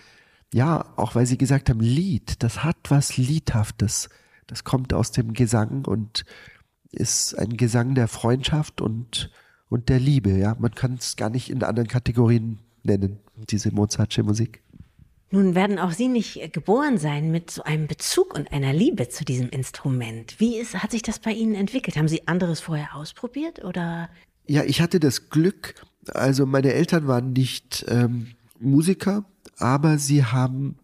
Ja, 0.53 0.93
auch 0.97 1.15
weil 1.15 1.25
Sie 1.25 1.37
gesagt 1.37 1.69
haben, 1.69 1.79
Lied, 1.79 2.43
das 2.43 2.63
hat 2.63 2.77
was 2.89 3.17
Liedhaftes. 3.17 4.09
Das 4.47 4.63
kommt 4.63 4.93
aus 4.93 5.11
dem 5.11 5.33
Gesang 5.33 5.85
und 5.85 6.25
ist 6.91 7.33
ein 7.37 7.57
Gesang 7.57 7.95
der 7.95 8.07
Freundschaft 8.07 8.79
und, 8.79 9.31
und 9.69 9.89
der 9.89 9.99
Liebe. 9.99 10.37
Ja, 10.37 10.55
man 10.59 10.75
kann 10.75 10.93
es 10.93 11.15
gar 11.15 11.31
nicht 11.31 11.49
in 11.49 11.63
anderen 11.63 11.87
Kategorien 11.87 12.59
nennen, 12.83 13.19
diese 13.49 13.73
Mozartsche 13.73 14.21
Musik. 14.21 14.61
Nun 15.31 15.55
werden 15.55 15.79
auch 15.79 15.91
Sie 15.91 16.07
nicht 16.07 16.53
geboren 16.53 16.99
sein 16.99 17.31
mit 17.31 17.49
so 17.49 17.63
einem 17.63 17.87
Bezug 17.87 18.35
und 18.35 18.51
einer 18.51 18.71
Liebe 18.71 19.09
zu 19.09 19.25
diesem 19.25 19.49
Instrument. 19.49 20.39
Wie 20.39 20.57
ist, 20.57 20.75
hat 20.75 20.91
sich 20.91 21.01
das 21.01 21.17
bei 21.17 21.31
Ihnen 21.31 21.55
entwickelt? 21.55 21.97
Haben 21.97 22.07
Sie 22.07 22.27
anderes 22.27 22.59
vorher 22.59 22.95
ausprobiert 22.95 23.63
oder? 23.63 24.09
Ja, 24.45 24.63
ich 24.63 24.79
hatte 24.79 24.99
das 24.99 25.31
Glück, 25.31 25.73
also 26.09 26.45
meine 26.45 26.73
Eltern 26.73 27.07
waren 27.07 27.33
nicht 27.33 27.83
ähm, 27.87 28.35
Musiker, 28.59 29.25
aber 29.63 29.97
sie 29.97 30.25
haben 30.25 30.75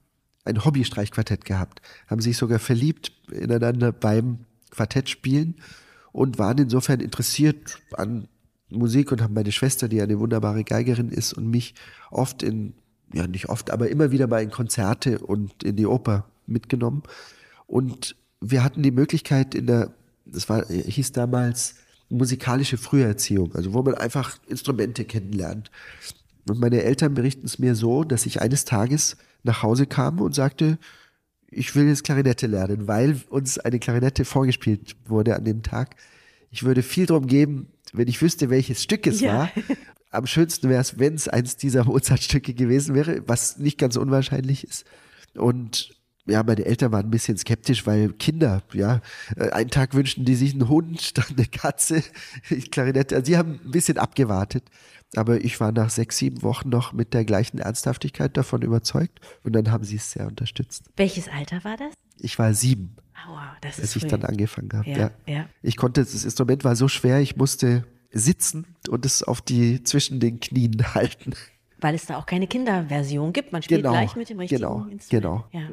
ein 0.45 0.63
Hobbystreichquartett 0.63 1.43
gehabt, 1.43 1.81
haben 2.07 2.21
sich 2.21 2.37
sogar 2.37 2.59
verliebt 2.59 3.11
ineinander 3.29 3.91
beim 3.91 4.45
Quartettspielen 4.71 5.55
und 6.13 6.39
waren 6.39 6.57
insofern 6.57 7.01
interessiert 7.01 7.81
an 7.93 8.29
Musik 8.69 9.11
und 9.11 9.21
haben 9.21 9.33
meine 9.33 9.51
Schwester, 9.51 9.89
die 9.89 10.01
eine 10.01 10.17
wunderbare 10.19 10.63
Geigerin 10.63 11.09
ist 11.09 11.33
und 11.33 11.49
mich 11.49 11.75
oft 12.09 12.41
in 12.41 12.73
ja 13.13 13.27
nicht 13.27 13.49
oft, 13.49 13.71
aber 13.71 13.89
immer 13.89 14.11
wieder 14.11 14.27
mal 14.27 14.41
in 14.41 14.51
Konzerte 14.51 15.19
und 15.19 15.63
in 15.63 15.75
die 15.75 15.87
Oper 15.87 16.29
mitgenommen. 16.45 17.03
Und 17.67 18.15
wir 18.39 18.63
hatten 18.63 18.81
die 18.81 18.91
Möglichkeit 18.91 19.55
in 19.55 19.67
der, 19.67 19.91
das 20.25 20.47
war, 20.47 20.65
hieß 20.67 21.11
damals 21.11 21.75
musikalische 22.09 22.77
Früherziehung, 22.77 23.53
also 23.55 23.73
wo 23.73 23.81
man 23.81 23.95
einfach 23.95 24.37
Instrumente 24.47 25.05
kennenlernt. 25.05 25.69
Und 26.49 26.59
meine 26.59 26.83
Eltern 26.83 27.13
berichten 27.13 27.45
es 27.45 27.59
mir 27.59 27.75
so, 27.75 28.03
dass 28.03 28.25
ich 28.25 28.41
eines 28.41 28.65
Tages 28.65 29.17
nach 29.43 29.63
Hause 29.63 29.85
kam 29.85 30.19
und 30.19 30.35
sagte, 30.35 30.77
ich 31.51 31.75
will 31.75 31.87
jetzt 31.87 32.03
Klarinette 32.03 32.47
lernen, 32.47 32.87
weil 32.87 33.21
uns 33.29 33.57
eine 33.57 33.79
Klarinette 33.79 34.25
vorgespielt 34.25 34.95
wurde 35.07 35.35
an 35.35 35.45
dem 35.45 35.63
Tag. 35.63 35.95
Ich 36.51 36.63
würde 36.63 36.83
viel 36.83 37.05
drum 37.05 37.27
geben, 37.27 37.67
wenn 37.93 38.07
ich 38.07 38.21
wüsste, 38.21 38.49
welches 38.49 38.83
Stück 38.83 39.07
es 39.07 39.19
ja. 39.19 39.33
war 39.33 39.51
am 40.11 40.25
schönsten 40.25 40.69
wäre 40.69 40.81
es, 40.81 40.99
wenn 40.99 41.15
es 41.15 41.27
eins 41.27 41.57
dieser 41.57 41.85
Mozart-Stücke 41.85 42.53
gewesen 42.53 42.95
wäre, 42.95 43.23
was 43.27 43.57
nicht 43.57 43.77
ganz 43.77 43.95
unwahrscheinlich 43.95 44.63
ist. 44.63 44.85
Und 45.35 45.95
ja, 46.25 46.43
meine 46.43 46.65
Eltern 46.65 46.91
waren 46.91 47.07
ein 47.07 47.11
bisschen 47.11 47.37
skeptisch, 47.37 47.87
weil 47.87 48.13
Kinder, 48.13 48.63
ja, 48.73 49.01
äh, 49.35 49.49
einen 49.49 49.69
Tag 49.69 49.93
wünschten 49.93 50.25
die 50.25 50.35
sich 50.35 50.53
einen 50.53 50.69
Hund, 50.69 51.17
dann 51.17 51.25
eine 51.35 51.45
Katze, 51.45 52.03
Klarinette. 52.71 53.15
Also 53.15 53.25
sie 53.25 53.37
haben 53.37 53.59
ein 53.63 53.71
bisschen 53.71 53.97
abgewartet. 53.97 54.63
Aber 55.15 55.43
ich 55.43 55.59
war 55.59 55.71
nach 55.71 55.89
sechs, 55.89 56.17
sieben 56.17 56.43
Wochen 56.43 56.69
noch 56.69 56.93
mit 56.93 57.13
der 57.13 57.25
gleichen 57.25 57.57
Ernsthaftigkeit 57.57 58.37
davon 58.37 58.61
überzeugt 58.61 59.19
und 59.43 59.53
dann 59.53 59.71
haben 59.71 59.83
sie 59.83 59.95
es 59.95 60.11
sehr 60.11 60.27
unterstützt. 60.27 60.85
Welches 60.97 61.27
Alter 61.29 61.63
war 61.63 61.77
das? 61.77 61.93
Ich 62.19 62.37
war 62.37 62.53
sieben, 62.53 62.95
wow, 63.27 63.37
das 63.61 63.79
als 63.79 63.95
ist 63.95 64.03
ich 64.03 64.09
dann 64.09 64.23
angefangen 64.23 64.69
habe. 64.73 64.89
Ja, 64.89 64.97
ja. 64.97 65.11
ja. 65.25 65.49
Ich 65.63 65.77
konnte, 65.77 66.01
das 66.01 66.23
Instrument 66.23 66.63
war 66.63 66.75
so 66.75 66.87
schwer, 66.87 67.19
ich 67.19 67.35
musste 67.37 67.85
sitzen 68.11 68.75
und 68.89 69.05
es 69.05 69.23
auf 69.23 69.41
die 69.41 69.83
zwischen 69.83 70.19
den 70.19 70.39
Knien 70.39 70.83
halten. 70.93 71.33
Weil 71.79 71.95
es 71.95 72.05
da 72.05 72.17
auch 72.17 72.25
keine 72.25 72.45
Kinderversion 72.47 73.33
gibt. 73.33 73.51
Man 73.51 73.63
spielt 73.63 73.81
Genau, 73.81 73.93
gleich 73.93 74.15
mit 74.15 74.29
dem 74.29 74.39
richtigen 74.39 74.61
genau, 74.61 74.85
Instrument. 74.89 75.09
genau. 75.09 75.45
Ja. 75.51 75.69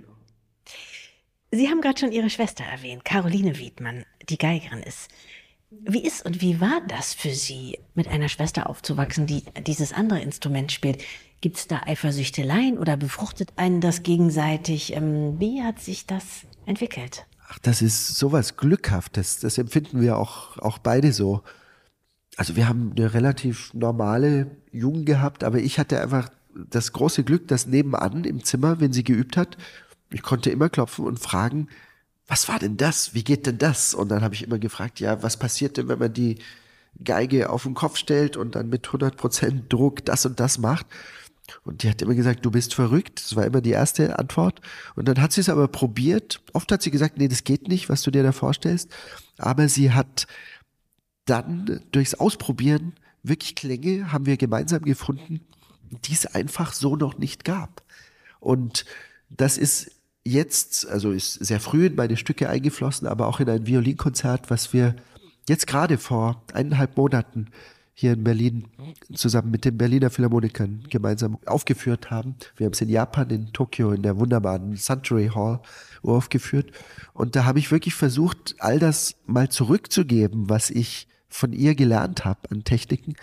Sie 1.50 1.68
haben 1.68 1.80
gerade 1.80 1.98
schon 1.98 2.12
Ihre 2.12 2.30
Schwester 2.30 2.64
erwähnt, 2.64 3.04
Caroline 3.04 3.58
Wiedmann, 3.58 4.04
die 4.28 4.38
Geigerin 4.38 4.80
ist. 4.80 5.08
Wie 5.70 6.06
ist 6.06 6.24
und 6.24 6.40
wie 6.40 6.60
war 6.60 6.80
das 6.86 7.12
für 7.14 7.30
Sie, 7.30 7.78
mit 7.94 8.06
einer 8.08 8.28
Schwester 8.28 8.68
aufzuwachsen, 8.68 9.26
die 9.26 9.42
dieses 9.66 9.92
andere 9.92 10.20
Instrument 10.20 10.70
spielt? 10.70 11.02
Gibt 11.40 11.56
es 11.56 11.66
da 11.66 11.82
Eifersüchteleien 11.84 12.78
oder 12.78 12.96
befruchtet 12.96 13.52
einen 13.56 13.80
das 13.80 14.02
gegenseitig? 14.02 14.94
Ähm, 14.94 15.38
Wie 15.40 15.62
hat 15.62 15.80
sich 15.80 16.06
das 16.06 16.42
entwickelt? 16.66 17.26
Ach, 17.48 17.58
das 17.58 17.82
ist 17.82 18.16
sowas 18.16 18.56
Glückhaftes. 18.56 19.40
Das 19.40 19.58
empfinden 19.58 20.00
wir 20.00 20.18
auch, 20.18 20.58
auch 20.58 20.78
beide 20.78 21.12
so. 21.12 21.42
Also 22.36 22.54
wir 22.54 22.68
haben 22.68 22.92
eine 22.96 23.14
relativ 23.14 23.74
normale 23.74 24.50
Jugend 24.72 25.06
gehabt, 25.06 25.42
aber 25.42 25.58
ich 25.58 25.78
hatte 25.78 26.00
einfach 26.00 26.30
das 26.54 26.92
große 26.92 27.24
Glück, 27.24 27.48
dass 27.48 27.66
nebenan 27.66 28.24
im 28.24 28.44
Zimmer, 28.44 28.80
wenn 28.80 28.92
sie 28.92 29.04
geübt 29.04 29.36
hat, 29.36 29.56
ich 30.10 30.22
konnte 30.22 30.50
immer 30.50 30.68
klopfen 30.68 31.04
und 31.04 31.18
fragen, 31.18 31.68
was 32.28 32.48
war 32.48 32.58
denn 32.58 32.76
das? 32.76 33.14
Wie 33.14 33.24
geht 33.24 33.46
denn 33.46 33.58
das? 33.58 33.94
Und 33.94 34.08
dann 34.08 34.22
habe 34.22 34.34
ich 34.34 34.42
immer 34.42 34.58
gefragt, 34.58 35.00
ja, 35.00 35.22
was 35.22 35.36
passiert 35.36 35.76
denn, 35.76 35.88
wenn 35.88 35.98
man 35.98 36.12
die 36.12 36.38
Geige 37.02 37.50
auf 37.50 37.64
den 37.64 37.74
Kopf 37.74 37.96
stellt 37.96 38.36
und 38.36 38.54
dann 38.54 38.68
mit 38.68 38.88
100% 38.88 39.68
Druck 39.68 40.04
das 40.04 40.26
und 40.26 40.40
das 40.40 40.58
macht? 40.58 40.86
Und 41.64 41.82
die 41.82 41.90
hat 41.90 42.02
immer 42.02 42.14
gesagt, 42.14 42.44
du 42.44 42.50
bist 42.50 42.74
verrückt. 42.74 43.22
Das 43.22 43.36
war 43.36 43.44
immer 43.46 43.60
die 43.60 43.70
erste 43.70 44.18
Antwort. 44.18 44.60
Und 44.96 45.06
dann 45.06 45.20
hat 45.20 45.32
sie 45.32 45.40
es 45.40 45.48
aber 45.48 45.68
probiert. 45.68 46.42
Oft 46.52 46.72
hat 46.72 46.82
sie 46.82 46.90
gesagt, 46.90 47.18
nee, 47.18 47.28
das 47.28 47.44
geht 47.44 47.68
nicht, 47.68 47.88
was 47.88 48.02
du 48.02 48.10
dir 48.10 48.24
da 48.24 48.32
vorstellst. 48.32 48.90
Aber 49.38 49.68
sie 49.68 49.92
hat 49.92 50.26
dann 51.26 51.82
durchs 51.92 52.14
Ausprobieren 52.14 52.94
wirklich 53.28 53.54
Klänge 53.54 54.12
haben 54.12 54.26
wir 54.26 54.36
gemeinsam 54.36 54.82
gefunden, 54.82 55.40
die 55.90 56.12
es 56.12 56.26
einfach 56.26 56.72
so 56.72 56.96
noch 56.96 57.18
nicht 57.18 57.44
gab. 57.44 57.82
Und 58.40 58.84
das 59.30 59.58
ist 59.58 59.90
jetzt, 60.26 60.88
also 60.88 61.12
ist 61.12 61.34
sehr 61.34 61.60
früh 61.60 61.86
in 61.86 61.94
meine 61.94 62.16
Stücke 62.16 62.48
eingeflossen, 62.48 63.06
aber 63.06 63.26
auch 63.26 63.40
in 63.40 63.48
ein 63.48 63.66
Violinkonzert, 63.66 64.50
was 64.50 64.72
wir 64.72 64.96
jetzt 65.48 65.66
gerade 65.66 65.98
vor 65.98 66.42
eineinhalb 66.52 66.96
Monaten 66.96 67.46
hier 67.98 68.12
in 68.12 68.24
Berlin 68.24 68.68
zusammen 69.14 69.50
mit 69.50 69.64
den 69.64 69.78
Berliner 69.78 70.10
Philharmonikern 70.10 70.84
gemeinsam 70.90 71.38
aufgeführt 71.46 72.10
haben. 72.10 72.34
Wir 72.56 72.66
haben 72.66 72.74
es 72.74 72.80
in 72.82 72.90
Japan, 72.90 73.30
in 73.30 73.52
Tokio, 73.54 73.92
in 73.92 74.02
der 74.02 74.18
wunderbaren 74.18 74.76
Suntory 74.76 75.30
Hall 75.34 75.60
aufgeführt. 76.02 76.72
Und 77.14 77.36
da 77.36 77.46
habe 77.46 77.58
ich 77.58 77.70
wirklich 77.70 77.94
versucht, 77.94 78.54
all 78.58 78.78
das 78.78 79.14
mal 79.24 79.48
zurückzugeben, 79.48 80.50
was 80.50 80.68
ich 80.68 81.08
von 81.30 81.54
ihr 81.54 81.74
gelernt 81.74 82.26
habe 82.26 82.50
an 82.50 82.64
Techniken. 82.64 83.14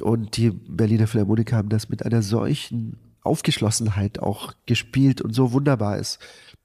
Und 0.00 0.36
die 0.36 0.50
Berliner 0.50 1.06
Philharmoniker 1.06 1.56
haben 1.56 1.68
das 1.68 1.88
mit 1.88 2.04
einer 2.04 2.22
solchen 2.22 2.98
Aufgeschlossenheit 3.22 4.18
auch 4.18 4.54
gespielt 4.66 5.20
und 5.20 5.32
so 5.32 5.52
wunderbar 5.52 5.98
ist. 5.98 6.18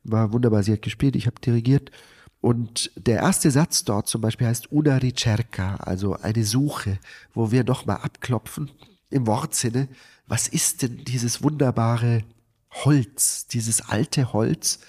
War 0.03 0.31
wunderbar. 0.31 0.63
Sie 0.63 0.71
hat 0.71 0.81
gespielt, 0.81 1.15
ich 1.15 1.27
habe 1.27 1.39
dirigiert. 1.39 1.91
Und 2.41 2.91
der 2.95 3.17
erste 3.21 3.49
Satz 3.49 3.85
dort 3.85 4.07
zum 4.07 4.21
Beispiel 4.21 4.47
heißt 4.47 4.71
una 4.71 4.97
ricerca, 4.97 5.77
also 5.77 6.13
eine 6.13 6.43
Suche, 6.43 6.99
wo 7.33 7.51
wir 7.51 7.63
nochmal 7.63 7.97
abklopfen 7.97 8.71
im 9.09 9.25
Wortsinne, 9.25 9.87
was 10.27 10.47
ist 10.47 10.81
denn 10.81 11.03
dieses 11.05 11.41
wunderbare 11.41 12.23
Holz, 12.71 13.47
dieses 13.47 13.81
alte 13.89 14.31
Holz? 14.31 14.79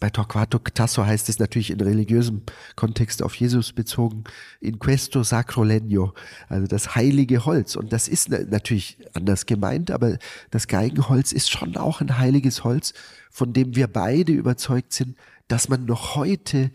Bei 0.00 0.10
Torquato 0.10 0.58
Tasso 0.58 1.04
heißt 1.04 1.28
es 1.28 1.40
natürlich 1.40 1.70
in 1.70 1.80
religiösem 1.80 2.42
Kontext 2.76 3.20
auf 3.22 3.34
Jesus 3.34 3.72
bezogen, 3.72 4.24
in 4.60 4.78
questo 4.78 5.24
sacro 5.24 5.64
legno, 5.64 6.14
also 6.48 6.68
das 6.68 6.94
heilige 6.94 7.44
Holz. 7.44 7.74
Und 7.74 7.92
das 7.92 8.06
ist 8.06 8.28
na- 8.28 8.44
natürlich 8.44 8.98
anders 9.14 9.46
gemeint, 9.46 9.90
aber 9.90 10.18
das 10.52 10.68
Geigenholz 10.68 11.32
ist 11.32 11.50
schon 11.50 11.76
auch 11.76 12.00
ein 12.00 12.16
heiliges 12.18 12.62
Holz, 12.62 12.94
von 13.30 13.52
dem 13.52 13.74
wir 13.74 13.88
beide 13.88 14.32
überzeugt 14.32 14.92
sind, 14.92 15.16
dass 15.48 15.68
man 15.68 15.84
noch 15.84 16.14
heute 16.14 16.70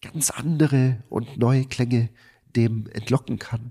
ganz 0.00 0.30
andere 0.30 1.02
und 1.08 1.36
neue 1.36 1.64
Klänge 1.64 2.10
dem 2.54 2.86
entlocken 2.92 3.40
kann. 3.40 3.70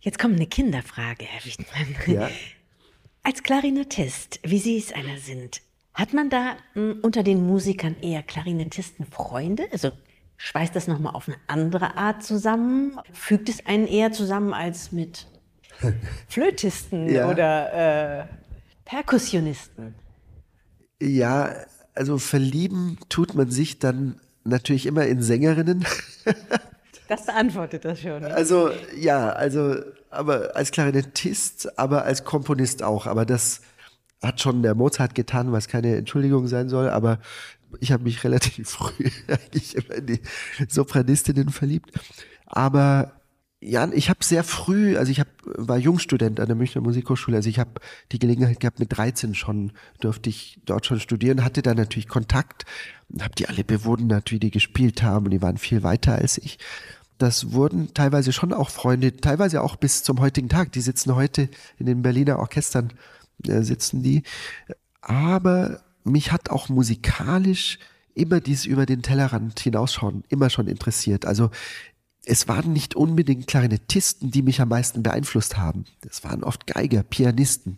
Jetzt 0.00 0.18
kommt 0.18 0.36
eine 0.36 0.46
Kinderfrage, 0.46 1.26
Herr 1.26 1.44
Wiedmann. 1.44 1.96
Ja. 2.06 2.30
Als 3.22 3.42
Klarinettist, 3.42 4.40
wie 4.42 4.58
Sie 4.58 4.78
es 4.78 4.92
einer 4.92 5.18
sind, 5.18 5.60
hat 5.94 6.12
man 6.12 6.30
da 6.30 6.56
mh, 6.74 6.96
unter 7.02 7.22
den 7.22 7.46
Musikern 7.46 7.96
eher 8.00 8.22
Klarinettisten 8.22 9.06
Freunde? 9.06 9.64
Also 9.72 9.90
schweißt 10.38 10.74
das 10.74 10.88
nochmal 10.88 11.14
auf 11.14 11.28
eine 11.28 11.36
andere 11.46 11.96
Art 11.96 12.22
zusammen? 12.22 12.98
Fügt 13.12 13.48
es 13.48 13.66
einen 13.66 13.86
eher 13.86 14.12
zusammen 14.12 14.52
als 14.54 14.92
mit 14.92 15.26
Flötisten 16.28 17.08
Ja. 17.12 17.28
oder 17.30 18.20
äh, 18.22 18.24
Perkussionisten? 18.84 19.94
Ja, 21.00 21.54
also 21.94 22.18
verlieben 22.18 22.98
tut 23.08 23.34
man 23.34 23.50
sich 23.50 23.78
dann 23.78 24.20
natürlich 24.44 24.86
immer 24.86 25.06
in 25.06 25.22
Sängerinnen. 25.22 25.84
Das 27.08 27.26
beantwortet 27.26 27.84
das 27.84 28.00
schon. 28.00 28.24
Also 28.24 28.70
ja, 28.96 29.28
also 29.30 29.76
aber 30.08 30.56
als 30.56 30.70
Klarinettist, 30.70 31.78
aber 31.78 32.04
als 32.06 32.24
Komponist 32.24 32.82
auch. 32.82 33.06
Aber 33.06 33.26
das 33.26 33.60
hat 34.22 34.40
schon 34.40 34.62
der 34.62 34.74
Mozart 34.74 35.14
getan, 35.14 35.52
was 35.52 35.68
keine 35.68 35.96
Entschuldigung 35.96 36.46
sein 36.46 36.68
soll. 36.68 36.88
Aber 36.88 37.18
ich 37.80 37.92
habe 37.92 38.04
mich 38.04 38.22
relativ 38.24 38.68
früh 38.70 39.10
eigentlich 39.28 39.76
immer 39.76 39.96
in 39.96 40.06
die 40.06 40.20
Sopranistinnen 40.68 41.50
verliebt. 41.50 41.90
Aber 42.46 43.12
Ja, 43.64 43.88
ich 43.92 44.10
habe 44.10 44.24
sehr 44.24 44.42
früh, 44.42 44.96
also 44.96 45.12
ich 45.12 45.20
hab, 45.20 45.28
war 45.44 45.78
Jungstudent 45.78 46.40
an 46.40 46.46
der 46.46 46.56
Münchner 46.56 46.82
Musikhochschule, 46.82 47.36
also 47.36 47.48
ich 47.48 47.60
habe 47.60 47.80
die 48.10 48.18
Gelegenheit 48.18 48.58
gehabt, 48.58 48.80
mit 48.80 48.96
13 48.96 49.36
schon 49.36 49.70
durfte 50.00 50.30
ich 50.30 50.58
dort 50.64 50.84
schon 50.84 50.98
studieren, 50.98 51.44
hatte 51.44 51.62
da 51.62 51.72
natürlich 51.72 52.08
Kontakt, 52.08 52.64
habe 53.20 53.36
die 53.36 53.48
alle 53.48 53.62
bewundert, 53.62 54.32
wie 54.32 54.40
die 54.40 54.50
gespielt 54.50 55.04
haben 55.04 55.26
und 55.26 55.30
die 55.30 55.42
waren 55.42 55.58
viel 55.58 55.84
weiter 55.84 56.16
als 56.16 56.38
ich. 56.38 56.58
Das 57.18 57.52
wurden 57.52 57.94
teilweise 57.94 58.32
schon 58.32 58.52
auch 58.52 58.68
Freunde, 58.68 59.16
teilweise 59.18 59.62
auch 59.62 59.76
bis 59.76 60.02
zum 60.02 60.18
heutigen 60.18 60.48
Tag. 60.48 60.72
Die 60.72 60.80
sitzen 60.80 61.14
heute 61.14 61.48
in 61.78 61.86
den 61.86 62.02
Berliner 62.02 62.40
Orchestern, 62.40 62.92
äh, 63.48 63.62
sitzen 63.62 64.02
die. 64.02 64.22
Aber 65.00 65.80
mich 66.04 66.32
hat 66.32 66.50
auch 66.50 66.68
musikalisch 66.68 67.78
immer 68.14 68.40
dies 68.40 68.66
über 68.66 68.86
den 68.86 69.02
Tellerrand 69.02 69.58
hinausschauen 69.60 70.24
immer 70.28 70.50
schon 70.50 70.68
interessiert. 70.68 71.24
Also 71.24 71.50
es 72.24 72.46
waren 72.46 72.72
nicht 72.72 72.94
unbedingt 72.94 73.46
Klarinettisten, 73.46 74.30
die 74.30 74.42
mich 74.42 74.60
am 74.60 74.68
meisten 74.68 75.02
beeinflusst 75.02 75.56
haben. 75.56 75.84
Es 76.08 76.22
waren 76.22 76.44
oft 76.44 76.66
Geiger, 76.66 77.02
Pianisten. 77.02 77.76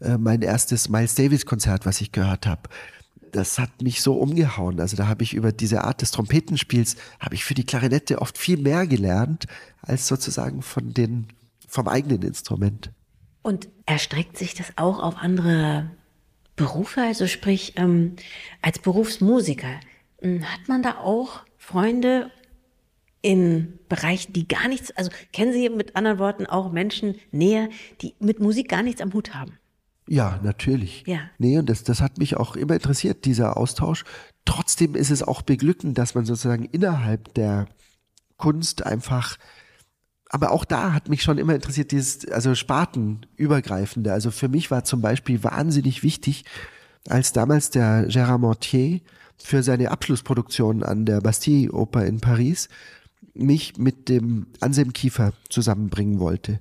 Äh, 0.00 0.16
mein 0.18 0.42
erstes 0.42 0.88
Miles 0.88 1.14
Davis 1.14 1.44
Konzert, 1.46 1.86
was 1.86 2.00
ich 2.00 2.12
gehört 2.12 2.46
habe, 2.46 2.68
das 3.32 3.58
hat 3.58 3.82
mich 3.82 4.00
so 4.00 4.14
umgehauen. 4.14 4.80
Also 4.80 4.96
da 4.96 5.08
habe 5.08 5.24
ich 5.24 5.34
über 5.34 5.52
diese 5.52 5.84
Art 5.84 6.02
des 6.02 6.12
Trompetenspiels 6.12 6.96
habe 7.18 7.34
ich 7.34 7.44
für 7.44 7.54
die 7.54 7.64
Klarinette 7.64 8.22
oft 8.22 8.38
viel 8.38 8.58
mehr 8.58 8.86
gelernt 8.86 9.46
als 9.82 10.06
sozusagen 10.06 10.62
von 10.62 10.94
den 10.94 11.26
vom 11.68 11.88
eigenen 11.88 12.22
Instrument. 12.22 12.92
Und 13.44 13.68
erstreckt 13.84 14.38
sich 14.38 14.54
das 14.54 14.72
auch 14.76 15.00
auf 15.00 15.16
andere 15.18 15.90
Berufe? 16.56 17.02
Also 17.02 17.26
sprich 17.26 17.74
ähm, 17.76 18.16
als 18.62 18.78
Berufsmusiker 18.78 19.80
hm, 20.22 20.42
hat 20.50 20.66
man 20.66 20.82
da 20.82 20.96
auch 20.96 21.42
Freunde 21.58 22.30
in 23.20 23.78
Bereichen, 23.88 24.32
die 24.32 24.48
gar 24.48 24.66
nichts, 24.68 24.90
also 24.92 25.10
kennen 25.32 25.52
Sie 25.52 25.68
mit 25.68 25.94
anderen 25.94 26.18
Worten 26.18 26.46
auch 26.46 26.72
Menschen 26.72 27.16
näher, 27.32 27.68
die 28.00 28.14
mit 28.18 28.40
Musik 28.40 28.68
gar 28.68 28.82
nichts 28.82 29.02
am 29.02 29.12
Hut 29.12 29.34
haben? 29.34 29.58
Ja, 30.08 30.40
natürlich. 30.42 31.04
Ja. 31.06 31.20
Nee, 31.38 31.58
und 31.58 31.68
das, 31.68 31.84
das 31.84 32.00
hat 32.00 32.16
mich 32.16 32.36
auch 32.36 32.56
immer 32.56 32.74
interessiert, 32.74 33.26
dieser 33.26 33.58
Austausch. 33.58 34.04
Trotzdem 34.46 34.94
ist 34.94 35.10
es 35.10 35.22
auch 35.22 35.42
beglückend, 35.42 35.98
dass 35.98 36.14
man 36.14 36.24
sozusagen 36.24 36.64
innerhalb 36.64 37.32
der 37.34 37.66
Kunst 38.36 38.84
einfach, 38.86 39.36
aber 40.30 40.50
auch 40.50 40.64
da 40.64 40.92
hat 40.92 41.08
mich 41.08 41.22
schon 41.22 41.38
immer 41.38 41.54
interessiert, 41.54 41.92
dieses, 41.92 42.28
also 42.28 42.54
spartenübergreifende. 42.54 44.12
Also 44.12 44.30
für 44.30 44.48
mich 44.48 44.70
war 44.70 44.84
zum 44.84 45.00
Beispiel 45.00 45.44
wahnsinnig 45.44 46.02
wichtig, 46.02 46.44
als 47.08 47.32
damals 47.32 47.70
der 47.70 48.08
Gérard 48.08 48.38
Mortier 48.38 49.00
für 49.36 49.62
seine 49.62 49.90
Abschlussproduktion 49.90 50.82
an 50.82 51.04
der 51.04 51.20
Bastille 51.20 51.70
Oper 51.72 52.06
in 52.06 52.20
Paris 52.20 52.68
mich 53.34 53.76
mit 53.78 54.08
dem 54.08 54.46
Anselm 54.60 54.92
Kiefer 54.92 55.32
zusammenbringen 55.48 56.20
wollte. 56.20 56.60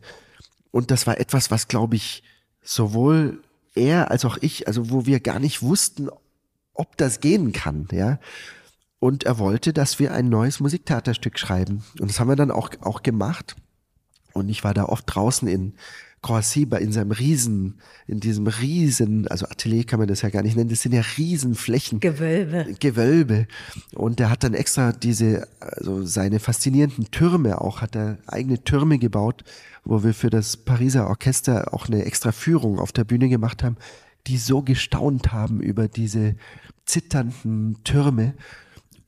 Und 0.71 0.91
das 0.91 1.05
war 1.05 1.19
etwas, 1.19 1.51
was, 1.51 1.67
glaube 1.67 1.95
ich, 1.95 2.23
sowohl 2.63 3.41
er 3.75 4.11
als 4.11 4.25
auch 4.25 4.37
ich, 4.41 4.67
also 4.67 4.89
wo 4.89 5.05
wir 5.05 5.19
gar 5.19 5.39
nicht 5.39 5.61
wussten, 5.61 6.09
ob 6.73 6.97
das 6.97 7.19
gehen 7.19 7.51
kann, 7.51 7.87
ja. 7.91 8.19
Und 9.03 9.25
er 9.25 9.37
wollte, 9.37 9.73
dass 9.73 9.99
wir 9.99 10.13
ein 10.13 10.29
neues 10.29 10.61
Musiktheaterstück 10.61 11.37
schreiben. 11.37 11.83
Und 11.99 12.09
das 12.09 12.21
haben 12.21 12.29
wir 12.29 12.37
dann 12.37 12.51
auch, 12.51 12.69
auch 12.79 13.03
gemacht. 13.03 13.57
Und 14.31 14.47
ich 14.47 14.63
war 14.63 14.73
da 14.73 14.85
oft 14.85 15.03
draußen 15.07 15.45
in 15.45 15.73
Croissy 16.21 16.65
in 16.79 16.93
seinem 16.93 17.11
Riesen, 17.11 17.81
in 18.07 18.21
diesem 18.21 18.47
Riesen, 18.47 19.27
also 19.27 19.45
Atelier 19.45 19.83
kann 19.83 19.99
man 19.99 20.07
das 20.07 20.21
ja 20.21 20.29
gar 20.29 20.41
nicht 20.41 20.55
nennen, 20.55 20.69
das 20.69 20.83
sind 20.83 20.93
ja 20.93 21.03
Riesenflächen. 21.17 21.99
Gewölbe. 21.99 22.77
Gewölbe. 22.79 23.47
Und 23.93 24.21
er 24.21 24.29
hat 24.29 24.45
dann 24.45 24.53
extra 24.53 24.93
diese, 24.93 25.49
also 25.59 26.05
seine 26.05 26.39
faszinierenden 26.39 27.11
Türme 27.11 27.59
auch, 27.59 27.81
hat 27.81 27.97
er 27.97 28.19
eigene 28.27 28.63
Türme 28.63 28.99
gebaut, 28.99 29.43
wo 29.83 30.05
wir 30.05 30.13
für 30.13 30.29
das 30.29 30.55
Pariser 30.55 31.09
Orchester 31.09 31.73
auch 31.73 31.89
eine 31.89 32.05
extra 32.05 32.31
Führung 32.31 32.79
auf 32.79 32.93
der 32.93 33.03
Bühne 33.03 33.27
gemacht 33.27 33.63
haben, 33.63 33.75
die 34.27 34.37
so 34.37 34.61
gestaunt 34.61 35.33
haben 35.33 35.59
über 35.59 35.89
diese 35.89 36.37
zitternden 36.85 37.83
Türme. 37.83 38.35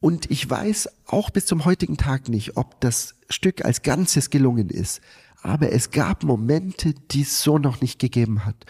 Und 0.06 0.30
ich 0.30 0.48
weiß 0.48 0.88
auch 1.08 1.32
bis 1.32 1.48
zum 1.48 1.66
heutigen 1.66 1.98
Tag 1.98 2.30
nicht, 2.30 2.58
ob 2.58 2.80
das 2.80 3.16
Stück 3.28 3.66
als 3.66 3.82
Ganzes 3.82 4.30
gelungen 4.30 4.70
ist. 4.70 5.02
Aber 5.42 5.72
es 5.72 5.90
gab 5.90 6.22
Momente, 6.22 6.94
die 7.10 7.24
es 7.24 7.42
so 7.42 7.58
noch 7.58 7.82
nicht 7.82 7.98
gegeben 7.98 8.46
hat. 8.46 8.68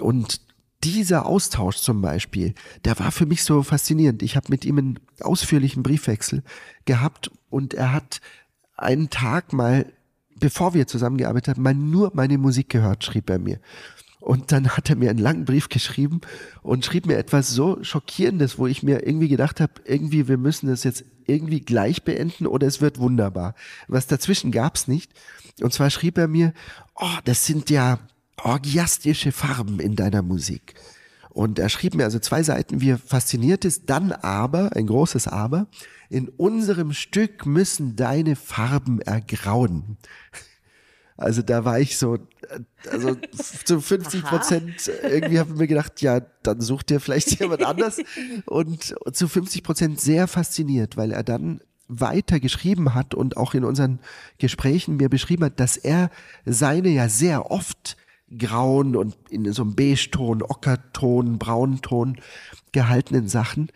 Und 0.00 0.40
dieser 0.82 1.26
Austausch 1.26 1.76
zum 1.76 2.00
Beispiel, 2.00 2.54
der 2.84 2.98
war 2.98 3.12
für 3.12 3.26
mich 3.26 3.44
so 3.44 3.62
faszinierend. 3.62 4.24
Ich 4.24 4.34
habe 4.34 4.48
mit 4.48 4.64
ihm 4.64 4.76
einen 4.76 4.98
ausführlichen 5.20 5.84
Briefwechsel 5.84 6.42
gehabt 6.84 7.30
und 7.48 7.74
er 7.74 7.92
hat 7.92 8.20
einen 8.76 9.08
Tag 9.08 9.52
mal, 9.52 9.86
bevor 10.34 10.74
wir 10.74 10.88
zusammengearbeitet 10.88 11.54
haben, 11.54 11.62
mal 11.62 11.74
nur 11.76 12.10
meine 12.12 12.38
Musik 12.38 12.70
gehört, 12.70 13.04
schrieb 13.04 13.30
er 13.30 13.38
mir. 13.38 13.60
Und 14.22 14.52
dann 14.52 14.68
hat 14.68 14.88
er 14.88 14.94
mir 14.94 15.10
einen 15.10 15.18
langen 15.18 15.44
Brief 15.44 15.68
geschrieben 15.68 16.20
und 16.62 16.84
schrieb 16.84 17.06
mir 17.06 17.16
etwas 17.16 17.50
so 17.50 17.82
Schockierendes, 17.82 18.56
wo 18.56 18.68
ich 18.68 18.84
mir 18.84 19.04
irgendwie 19.04 19.26
gedacht 19.26 19.60
habe, 19.60 19.72
irgendwie, 19.84 20.28
wir 20.28 20.38
müssen 20.38 20.68
das 20.68 20.84
jetzt 20.84 21.04
irgendwie 21.26 21.60
gleich 21.60 22.04
beenden 22.04 22.46
oder 22.46 22.68
es 22.68 22.80
wird 22.80 23.00
wunderbar. 23.00 23.56
Was 23.88 24.06
dazwischen 24.06 24.52
gab's 24.52 24.86
nicht. 24.86 25.10
Und 25.60 25.72
zwar 25.72 25.90
schrieb 25.90 26.18
er 26.18 26.28
mir, 26.28 26.52
oh, 26.94 27.18
das 27.24 27.46
sind 27.46 27.68
ja 27.68 27.98
orgiastische 28.36 29.32
Farben 29.32 29.80
in 29.80 29.96
deiner 29.96 30.22
Musik. 30.22 30.74
Und 31.30 31.58
er 31.58 31.68
schrieb 31.68 31.94
mir 31.96 32.04
also 32.04 32.20
zwei 32.20 32.44
Seiten, 32.44 32.80
wie 32.80 32.90
er 32.90 32.98
fasziniert 32.98 33.64
ist, 33.64 33.90
dann 33.90 34.12
aber, 34.12 34.76
ein 34.76 34.86
großes 34.86 35.26
Aber, 35.26 35.66
in 36.10 36.28
unserem 36.28 36.92
Stück 36.92 37.44
müssen 37.44 37.96
deine 37.96 38.36
Farben 38.36 39.00
ergrauen. 39.00 39.96
Also 41.16 41.42
da 41.42 41.64
war 41.64 41.78
ich 41.78 41.98
so, 41.98 42.18
also 42.90 43.16
zu 43.64 43.80
50 43.80 44.22
Prozent 44.24 44.90
irgendwie 45.02 45.38
habe 45.38 45.52
ich 45.52 45.58
mir 45.58 45.66
gedacht, 45.66 46.00
ja, 46.00 46.20
dann 46.42 46.60
sucht 46.60 46.90
dir 46.90 47.00
vielleicht 47.00 47.38
jemand 47.40 47.64
anders. 47.64 48.00
Und 48.46 48.94
zu 49.12 49.28
50 49.28 49.62
Prozent 49.62 50.00
sehr 50.00 50.26
fasziniert, 50.26 50.96
weil 50.96 51.12
er 51.12 51.22
dann 51.22 51.60
weiter 51.88 52.40
geschrieben 52.40 52.94
hat 52.94 53.14
und 53.14 53.36
auch 53.36 53.54
in 53.54 53.64
unseren 53.64 54.00
Gesprächen 54.38 54.96
mir 54.96 55.08
beschrieben 55.08 55.44
hat, 55.44 55.60
dass 55.60 55.76
er 55.76 56.10
seine 56.44 56.88
ja 56.88 57.08
sehr 57.08 57.50
oft 57.50 57.96
grauen 58.38 58.96
und 58.96 59.14
in 59.28 59.50
so 59.52 59.62
einem 59.62 59.74
Beige-Ton, 59.74 60.42
Ockerton, 60.42 61.38
Braunton 61.38 62.20
gehaltenen 62.72 63.28
Sachen, 63.28 63.68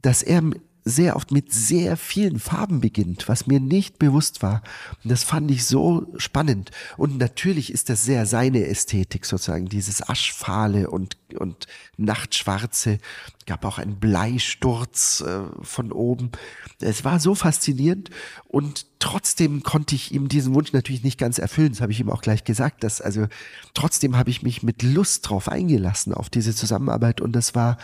dass 0.00 0.22
er 0.22 0.42
sehr 0.88 1.16
oft 1.16 1.30
mit 1.30 1.52
sehr 1.52 1.96
vielen 1.96 2.38
Farben 2.38 2.80
beginnt, 2.80 3.28
was 3.28 3.46
mir 3.46 3.60
nicht 3.60 3.98
bewusst 3.98 4.42
war. 4.42 4.62
Und 5.04 5.10
das 5.10 5.22
fand 5.22 5.50
ich 5.50 5.66
so 5.66 6.06
spannend. 6.16 6.70
Und 6.96 7.18
natürlich 7.18 7.72
ist 7.72 7.90
das 7.90 8.04
sehr 8.04 8.26
seine 8.26 8.66
Ästhetik 8.66 9.26
sozusagen, 9.26 9.68
dieses 9.68 10.08
Aschfahle 10.08 10.90
und, 10.90 11.16
und 11.38 11.66
Nachtschwarze. 11.96 12.98
Gab 13.46 13.64
auch 13.64 13.78
einen 13.78 13.98
Bleisturz 13.98 15.20
äh, 15.20 15.40
von 15.62 15.92
oben. 15.92 16.32
Es 16.80 17.04
war 17.04 17.20
so 17.20 17.34
faszinierend 17.34 18.10
und 18.46 18.86
trotzdem 18.98 19.62
konnte 19.62 19.94
ich 19.94 20.12
ihm 20.12 20.28
diesen 20.28 20.54
Wunsch 20.54 20.72
natürlich 20.72 21.04
nicht 21.04 21.18
ganz 21.18 21.38
erfüllen. 21.38 21.70
Das 21.72 21.80
habe 21.80 21.92
ich 21.92 22.00
ihm 22.00 22.10
auch 22.10 22.22
gleich 22.22 22.44
gesagt. 22.44 22.82
Dass, 22.84 23.00
also 23.00 23.26
trotzdem 23.74 24.16
habe 24.16 24.30
ich 24.30 24.42
mich 24.42 24.62
mit 24.62 24.82
Lust 24.82 25.28
drauf 25.28 25.48
eingelassen 25.48 26.14
auf 26.14 26.30
diese 26.30 26.54
Zusammenarbeit 26.54 27.20
und 27.20 27.32
das 27.32 27.54
war 27.54 27.78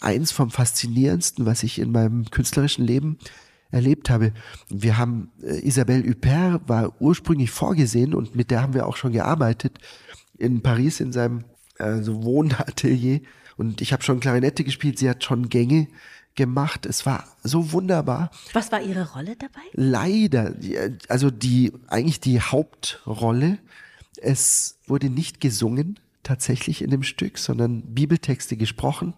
eins 0.00 0.32
vom 0.32 0.50
faszinierendsten, 0.50 1.46
was 1.46 1.62
ich 1.62 1.78
in 1.78 1.92
meinem 1.92 2.30
künstlerischen 2.30 2.84
Leben 2.84 3.18
erlebt 3.70 4.10
habe. 4.10 4.32
Wir 4.68 4.96
haben 4.96 5.30
äh, 5.42 5.66
Isabelle 5.66 6.08
Huppert 6.08 6.68
war 6.68 7.00
ursprünglich 7.00 7.50
vorgesehen 7.50 8.14
und 8.14 8.34
mit 8.34 8.50
der 8.50 8.62
haben 8.62 8.74
wir 8.74 8.86
auch 8.86 8.96
schon 8.96 9.12
gearbeitet 9.12 9.78
in 10.38 10.62
Paris 10.62 11.00
in 11.00 11.12
seinem 11.12 11.44
äh, 11.78 12.00
so 12.02 12.22
Wohnatelier 12.22 13.20
und 13.56 13.80
ich 13.80 13.92
habe 13.92 14.02
schon 14.02 14.20
Klarinette 14.20 14.64
gespielt, 14.64 14.98
sie 14.98 15.10
hat 15.10 15.24
schon 15.24 15.48
Gänge 15.48 15.88
gemacht. 16.36 16.86
Es 16.86 17.04
war 17.04 17.24
so 17.42 17.72
wunderbar. 17.72 18.30
Was 18.52 18.70
war 18.70 18.80
ihre 18.80 19.12
Rolle 19.12 19.34
dabei? 19.36 19.60
Leider, 19.72 20.54
also 21.08 21.30
die 21.30 21.72
eigentlich 21.88 22.20
die 22.20 22.40
Hauptrolle. 22.40 23.58
Es 24.16 24.78
wurde 24.86 25.10
nicht 25.10 25.40
gesungen 25.40 25.98
tatsächlich 26.22 26.82
in 26.82 26.90
dem 26.90 27.02
Stück, 27.02 27.38
sondern 27.38 27.82
Bibeltexte 27.82 28.56
gesprochen 28.56 29.14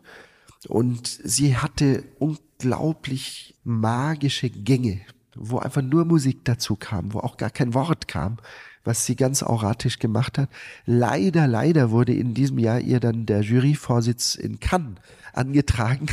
und 0.69 1.07
sie 1.07 1.57
hatte 1.57 2.05
unglaublich 2.19 3.55
magische 3.65 4.51
Gänge, 4.51 5.01
wo 5.35 5.59
einfach 5.59 5.83
nur 5.83 6.05
Musik 6.05 6.45
dazu 6.45 6.77
kam, 6.77 7.15
wo 7.15 7.21
auch 7.21 7.37
gar 7.37 7.51
kein 7.51 7.75
Wort 7.75 8.09
kam, 8.09 8.39
was 8.85 9.07
sie 9.07 9.17
ganz 9.17 9.43
auratisch 9.43 9.99
gemacht 9.99 10.39
hat. 10.39 10.49
Leider, 10.87 11.47
leider 11.47 11.91
wurde 11.91 12.15
in 12.15 12.35
diesem 12.35 12.59
Jahr 12.59 12.81
ihr 12.81 13.01
dann 13.01 13.27
der 13.27 13.43
Juryvorsitz 13.43 14.35
in 14.35 14.61
Cannes 14.61 14.97
angetragen. 15.33 16.07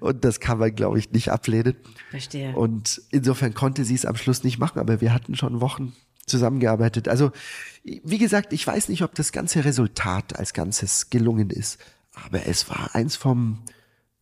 Und 0.00 0.24
das 0.24 0.38
kann 0.40 0.58
man, 0.58 0.74
glaube 0.74 0.98
ich, 0.98 1.10
nicht 1.12 1.30
ablehnen. 1.30 1.74
Verstehe. 2.10 2.54
Und 2.54 3.00
insofern 3.10 3.54
konnte 3.54 3.84
sie 3.84 3.94
es 3.94 4.04
am 4.04 4.16
Schluss 4.16 4.44
nicht 4.44 4.58
machen, 4.58 4.78
aber 4.80 5.00
wir 5.00 5.14
hatten 5.14 5.34
schon 5.34 5.62
Wochen 5.62 5.94
zusammengearbeitet. 6.26 7.08
Also, 7.08 7.32
wie 7.82 8.18
gesagt, 8.18 8.52
ich 8.52 8.66
weiß 8.66 8.90
nicht, 8.90 9.02
ob 9.02 9.14
das 9.14 9.32
ganze 9.32 9.64
Resultat 9.64 10.38
als 10.38 10.52
Ganzes 10.52 11.08
gelungen 11.08 11.48
ist, 11.48 11.78
aber 12.12 12.46
es 12.46 12.68
war 12.68 12.94
eins 12.94 13.16
vom 13.16 13.60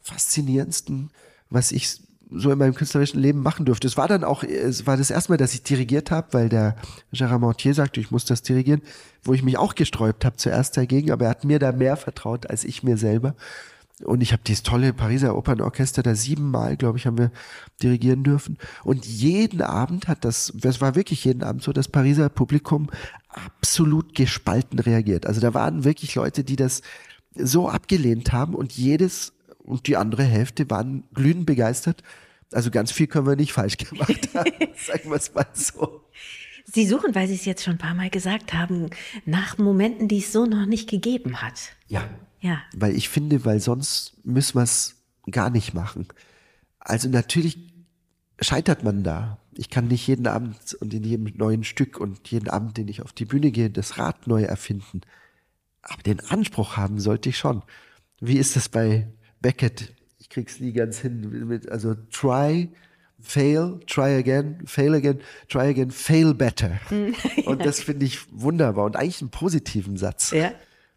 faszinierendsten, 0.07 1.11
was 1.51 1.73
ich 1.73 2.01
so 2.31 2.51
in 2.51 2.59
meinem 2.59 2.75
künstlerischen 2.75 3.21
Leben 3.21 3.41
machen 3.41 3.67
durfte. 3.67 3.87
Es 3.87 3.97
war 3.97 4.09
dann 4.09 4.25
auch, 4.25 4.43
es 4.43 4.87
war 4.87 4.97
das 4.97 5.11
erste 5.11 5.33
Mal, 5.33 5.37
dass 5.37 5.55
ich 5.55 5.63
dirigiert 5.63 6.11
habe, 6.11 6.29
weil 6.33 6.49
der 6.49 6.77
Gérard 7.13 7.39
Montier 7.39 7.75
sagte, 7.75 8.01
ich 8.01 8.11
muss 8.11 8.25
das 8.25 8.43
dirigieren, 8.43 8.83
wo 9.23 9.33
ich 9.33 9.43
mich 9.43 9.59
auch 9.59 9.75
gesträubt 9.75 10.25
habe 10.25 10.37
zuerst 10.37 10.77
dagegen, 10.77 11.13
aber 11.13 11.27
er 11.27 11.31
hat 11.31 11.45
mir 11.45 11.59
da 11.59 11.73
mehr 11.73 11.97
vertraut 11.97 12.51
als 12.51 12.65
ich 12.65 12.83
mir 12.83 12.97
selber. 12.97 13.37
Und 14.05 14.23
ich 14.23 14.33
habe 14.33 14.43
dieses 14.47 14.63
tolle 14.63 14.93
Pariser 14.93 15.37
Opernorchester 15.37 16.03
da 16.03 16.15
siebenmal, 16.15 16.77
glaube 16.77 16.99
ich, 16.99 17.07
haben 17.07 17.17
wir 17.17 17.31
dirigieren 17.83 18.25
dürfen. 18.25 18.59
Und 18.85 19.07
jeden 19.07 19.63
Abend 19.63 20.07
hat 20.07 20.25
das, 20.25 20.53
das 20.55 20.81
war 20.83 20.95
wirklich 20.97 21.25
jeden 21.25 21.43
Abend 21.43 21.63
so, 21.63 21.73
das 21.73 21.89
Pariser 21.89 22.29
Publikum 22.29 22.91
absolut 23.29 24.15
gespalten 24.15 24.79
reagiert. 24.79 25.27
Also 25.27 25.41
da 25.41 25.55
waren 25.55 25.85
wirklich 25.85 26.15
Leute, 26.15 26.45
die 26.45 26.57
das 26.57 26.83
so 27.35 27.69
abgelehnt 27.69 28.33
haben 28.33 28.55
und 28.55 28.73
jedes 28.73 29.33
und 29.67 29.87
die 29.87 29.97
andere 29.97 30.25
Hälfte 30.25 30.69
waren 30.71 31.05
glühend 31.13 31.47
begeistert. 31.47 32.03
Also 32.53 32.71
ganz 32.71 32.93
viel 32.93 33.07
können 33.07 33.27
wir 33.27 33.37
nicht 33.37 33.53
falsch 33.53 33.77
gemacht 33.77 34.29
haben, 34.35 34.51
sagen 34.77 35.11
wir 35.11 35.17
es 35.17 35.35
mal 35.35 35.47
so. 35.53 36.03
Sie 36.65 36.87
suchen, 36.87 37.15
weil 37.15 37.29
Sie 37.29 37.35
es 37.35 37.45
jetzt 37.45 37.63
schon 37.63 37.75
ein 37.75 37.79
paar 37.79 37.95
Mal 37.95 38.11
gesagt 38.11 38.53
haben, 38.53 38.91
nach 39.25 39.57
Momenten, 39.59 40.09
die 40.09 40.19
es 40.19 40.33
so 40.33 40.47
noch 40.47 40.67
nicht 40.67 40.89
gegeben 40.89 41.41
hat. 41.43 41.73
Ja. 41.87 42.09
Ja. 42.41 42.63
Weil 42.75 42.97
ich 42.97 43.09
finde, 43.09 43.45
weil 43.45 43.61
sonst 43.61 44.15
müssen 44.25 44.57
wir 44.57 44.63
es 44.63 44.97
gar 45.31 45.51
nicht 45.51 45.75
machen. 45.75 46.07
Also 46.79 47.09
natürlich 47.09 47.59
scheitert 48.41 48.85
man 48.85 49.03
da. 49.03 49.39
Ich 49.55 49.71
kann 49.71 49.89
nicht 49.89 50.07
jeden 50.07 50.27
Abend 50.27 50.75
und 50.81 50.93
in 50.93 51.03
jedem 51.03 51.33
neuen 51.37 51.65
Stück 51.65 51.99
und 51.99 52.29
jeden 52.29 52.49
Abend, 52.49 52.77
den 52.77 52.89
ich 52.89 53.03
auf 53.03 53.13
die 53.13 53.25
Bühne 53.25 53.51
gehe, 53.51 53.71
das 53.71 53.99
Rad 53.99 54.27
neu 54.27 54.43
erfinden. 54.43 55.01
Aber 55.83 56.03
den 56.03 56.21
Anspruch 56.21 56.77
haben 56.77 57.01
sollte 57.01 57.31
ich 57.31 57.39
schon. 57.39 57.63
Wie 58.21 58.39
ist 58.39 58.57
das 58.57 58.69
bei 58.69 59.09
Beckett? 59.47 59.95
Ich 60.19 60.29
krieg's 60.29 60.59
nie 60.59 60.73
ganz 60.73 60.99
hin. 60.99 61.61
Also 61.71 61.95
try, 62.11 62.69
fail, 63.21 63.79
try 63.87 64.17
again, 64.17 64.59
fail 64.67 64.93
again, 64.93 65.21
try 65.49 65.69
again, 65.69 65.93
fail 65.93 66.35
better. 66.35 66.81
Und 67.45 67.65
das 67.65 67.79
finde 67.79 68.07
ich 68.07 68.19
wunderbar 68.33 68.87
und 68.87 68.97
eigentlich 68.97 69.21
einen 69.21 69.31
positiven 69.31 69.97
Satz. 69.97 70.33
Ja. 70.33 70.51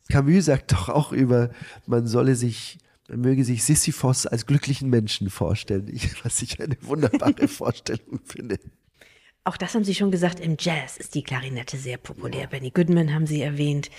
Camus 0.09 0.45
sagt 0.45 0.71
doch 0.71 0.89
auch 0.89 1.11
über, 1.11 1.51
man 1.85 2.07
solle 2.07 2.33
sich, 2.35 2.79
man 3.07 3.21
möge 3.21 3.45
sich 3.45 3.63
Sisyphos 3.63 4.25
als 4.25 4.47
glücklichen 4.47 4.89
Menschen 4.89 5.29
vorstellen, 5.29 5.87
ich, 5.91 6.25
was 6.25 6.41
ich 6.41 6.59
eine 6.59 6.75
wunderbare 6.81 7.47
Vorstellung 7.47 8.19
finde. 8.25 8.57
Auch 9.45 9.57
das 9.57 9.73
haben 9.73 9.83
Sie 9.83 9.95
schon 9.95 10.11
gesagt, 10.11 10.39
im 10.39 10.57
Jazz 10.59 10.97
ist 10.97 11.15
die 11.15 11.23
Klarinette 11.23 11.77
sehr 11.77 11.97
populär. 11.97 12.47
Benny 12.47 12.71
Goodman 12.71 13.13
haben 13.13 13.25
Sie 13.25 13.41
erwähnt. 13.41 13.89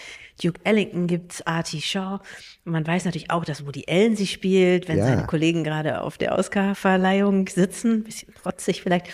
Duke 0.42 0.60
Ellington 0.64 1.06
gibt's, 1.06 1.42
Artie 1.42 1.80
Shaw. 1.80 2.20
Man 2.64 2.86
weiß 2.86 3.04
natürlich 3.04 3.30
auch, 3.30 3.44
dass 3.44 3.66
Woody 3.66 3.84
Allen 3.88 4.16
sie 4.16 4.26
spielt, 4.26 4.86
wenn 4.86 4.98
ja. 4.98 5.06
seine 5.06 5.26
Kollegen 5.26 5.64
gerade 5.64 6.02
auf 6.02 6.18
der 6.18 6.38
Oscar-Verleihung 6.38 7.48
sitzen. 7.48 8.04
Bisschen 8.04 8.34
trotzig 8.34 8.82
vielleicht. 8.82 9.08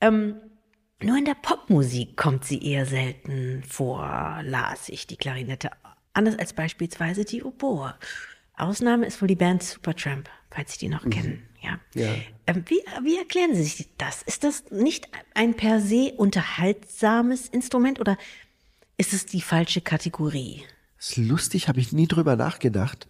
Ähm, 0.00 0.36
nur 1.02 1.16
in 1.16 1.24
der 1.24 1.36
Popmusik 1.40 2.16
kommt 2.16 2.44
sie 2.44 2.62
eher 2.62 2.84
selten 2.84 3.62
vor, 3.66 4.40
las 4.42 4.88
ich 4.88 5.06
die 5.06 5.16
Klarinette. 5.16 5.70
Anders 6.12 6.38
als 6.38 6.52
beispielsweise 6.52 7.24
die 7.24 7.42
Oboe. 7.42 7.94
Ausnahme 8.54 9.06
ist 9.06 9.22
wohl 9.22 9.28
die 9.28 9.36
Band 9.36 9.62
Supertramp, 9.62 10.28
falls 10.50 10.72
Sie 10.72 10.78
die 10.78 10.88
noch 10.88 11.04
mhm. 11.04 11.10
kennen. 11.10 11.42
Ja. 11.62 11.78
ja. 11.94 12.14
Ähm, 12.46 12.64
wie, 12.68 12.80
wie 13.04 13.18
erklären 13.18 13.54
Sie 13.54 13.62
sich 13.62 13.88
das? 13.98 14.22
Ist 14.22 14.44
das 14.44 14.64
nicht 14.70 15.08
ein 15.34 15.54
per 15.54 15.80
se 15.80 16.12
unterhaltsames 16.16 17.48
Instrument 17.48 18.00
oder 18.00 18.16
ist 18.96 19.12
es 19.12 19.26
die 19.26 19.40
falsche 19.40 19.80
Kategorie? 19.80 20.62
Das 20.96 21.10
ist 21.10 21.16
lustig, 21.16 21.68
habe 21.68 21.80
ich 21.80 21.92
nie 21.92 22.06
drüber 22.06 22.36
nachgedacht. 22.36 23.08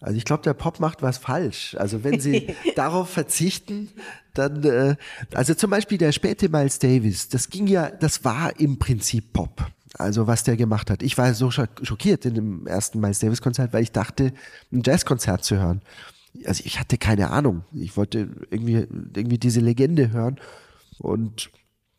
Also 0.00 0.16
ich 0.16 0.24
glaube, 0.24 0.42
der 0.42 0.54
Pop 0.54 0.80
macht 0.80 1.02
was 1.02 1.18
falsch. 1.18 1.76
Also 1.78 2.04
wenn 2.04 2.20
sie 2.20 2.54
darauf 2.74 3.10
verzichten, 3.10 3.90
dann, 4.32 4.64
äh, 4.64 4.96
also 5.34 5.54
zum 5.54 5.70
Beispiel 5.70 5.98
der 5.98 6.12
späte 6.12 6.48
Miles 6.48 6.78
Davis, 6.78 7.28
das 7.28 7.50
ging 7.50 7.66
ja, 7.66 7.90
das 7.90 8.24
war 8.24 8.58
im 8.58 8.78
Prinzip 8.78 9.32
Pop. 9.32 9.66
Also 9.94 10.26
was 10.26 10.44
der 10.44 10.56
gemacht 10.56 10.88
hat. 10.88 11.02
Ich 11.02 11.18
war 11.18 11.34
so 11.34 11.50
schockiert 11.50 12.24
in 12.24 12.34
dem 12.34 12.66
ersten 12.66 13.00
Miles 13.00 13.18
Davis 13.18 13.42
Konzert, 13.42 13.72
weil 13.72 13.82
ich 13.82 13.92
dachte, 13.92 14.32
ein 14.72 14.82
Jazzkonzert 14.84 15.44
zu 15.44 15.58
hören 15.58 15.82
also 16.44 16.62
ich 16.64 16.78
hatte 16.78 16.98
keine 16.98 17.30
Ahnung. 17.30 17.64
Ich 17.72 17.96
wollte 17.96 18.28
irgendwie, 18.50 18.86
irgendwie 19.14 19.38
diese 19.38 19.60
Legende 19.60 20.12
hören 20.12 20.38
und 20.98 21.50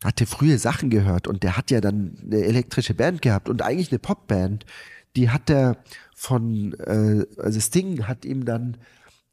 hatte 0.02 0.26
frühe 0.26 0.58
Sachen 0.58 0.90
gehört 0.90 1.28
und 1.28 1.42
der 1.42 1.56
hat 1.56 1.70
ja 1.70 1.80
dann 1.80 2.16
eine 2.24 2.42
elektrische 2.44 2.94
Band 2.94 3.22
gehabt 3.22 3.48
und 3.48 3.62
eigentlich 3.62 3.90
eine 3.90 3.98
Popband. 3.98 4.66
Die 5.16 5.30
hat 5.30 5.50
er 5.50 5.76
von, 6.14 6.74
äh, 6.74 7.24
also 7.40 7.60
Sting 7.60 8.08
hat 8.08 8.24
ihm 8.24 8.44
dann 8.44 8.78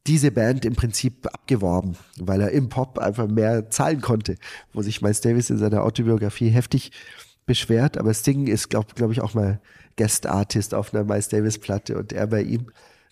diese 0.08 0.32
Band 0.32 0.66
im 0.66 0.76
Prinzip 0.76 1.28
abgeworben, 1.28 1.96
weil 2.18 2.42
er 2.42 2.52
im 2.52 2.70
Pop 2.70 2.98
einfach 2.98 3.28
mehr 3.28 3.70
zahlen 3.70 4.02
konnte, 4.02 4.36
wo 4.74 4.82
sich 4.82 5.02
Miles 5.02 5.22
Davis 5.22 5.50
in 5.50 5.58
seiner 5.58 5.84
Autobiografie 5.84 6.50
heftig 6.50 6.92
beschwert, 7.46 7.98
aber 7.98 8.14
Sting 8.14 8.48
ist, 8.48 8.70
glaube 8.70 8.90
glaub 8.96 9.12
ich, 9.12 9.22
auch 9.22 9.34
mal 9.34 9.60
Guest 9.98 10.28
Artist 10.28 10.74
auf 10.74 10.94
einer 10.94 11.04
Miles 11.04 11.30
Davis 11.30 11.58
Platte 11.58 11.98
und 11.98 12.14
er 12.14 12.28
bei 12.28 12.42
ihm 12.42 12.68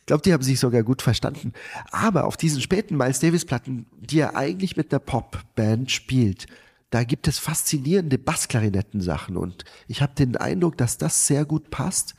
glaube, 0.07 0.23
die 0.23 0.33
haben 0.33 0.41
sich 0.41 0.59
sogar 0.59 0.83
gut 0.83 1.01
verstanden. 1.03 1.53
Aber 1.91 2.25
auf 2.25 2.35
diesen 2.35 2.61
späten 2.61 2.97
Miles 2.97 3.19
Davis 3.19 3.45
Platten, 3.45 3.85
die 3.99 4.19
er 4.19 4.35
eigentlich 4.35 4.75
mit 4.75 4.91
der 4.91 4.99
Popband 4.99 5.91
spielt, 5.91 6.47
da 6.89 7.03
gibt 7.03 7.27
es 7.27 7.37
faszinierende 7.37 8.17
Bassklarinettensachen 8.17 9.37
und 9.37 9.65
ich 9.87 10.01
habe 10.01 10.15
den 10.15 10.37
Eindruck, 10.37 10.77
dass 10.77 10.97
das 10.97 11.27
sehr 11.27 11.45
gut 11.45 11.69
passt. 11.69 12.15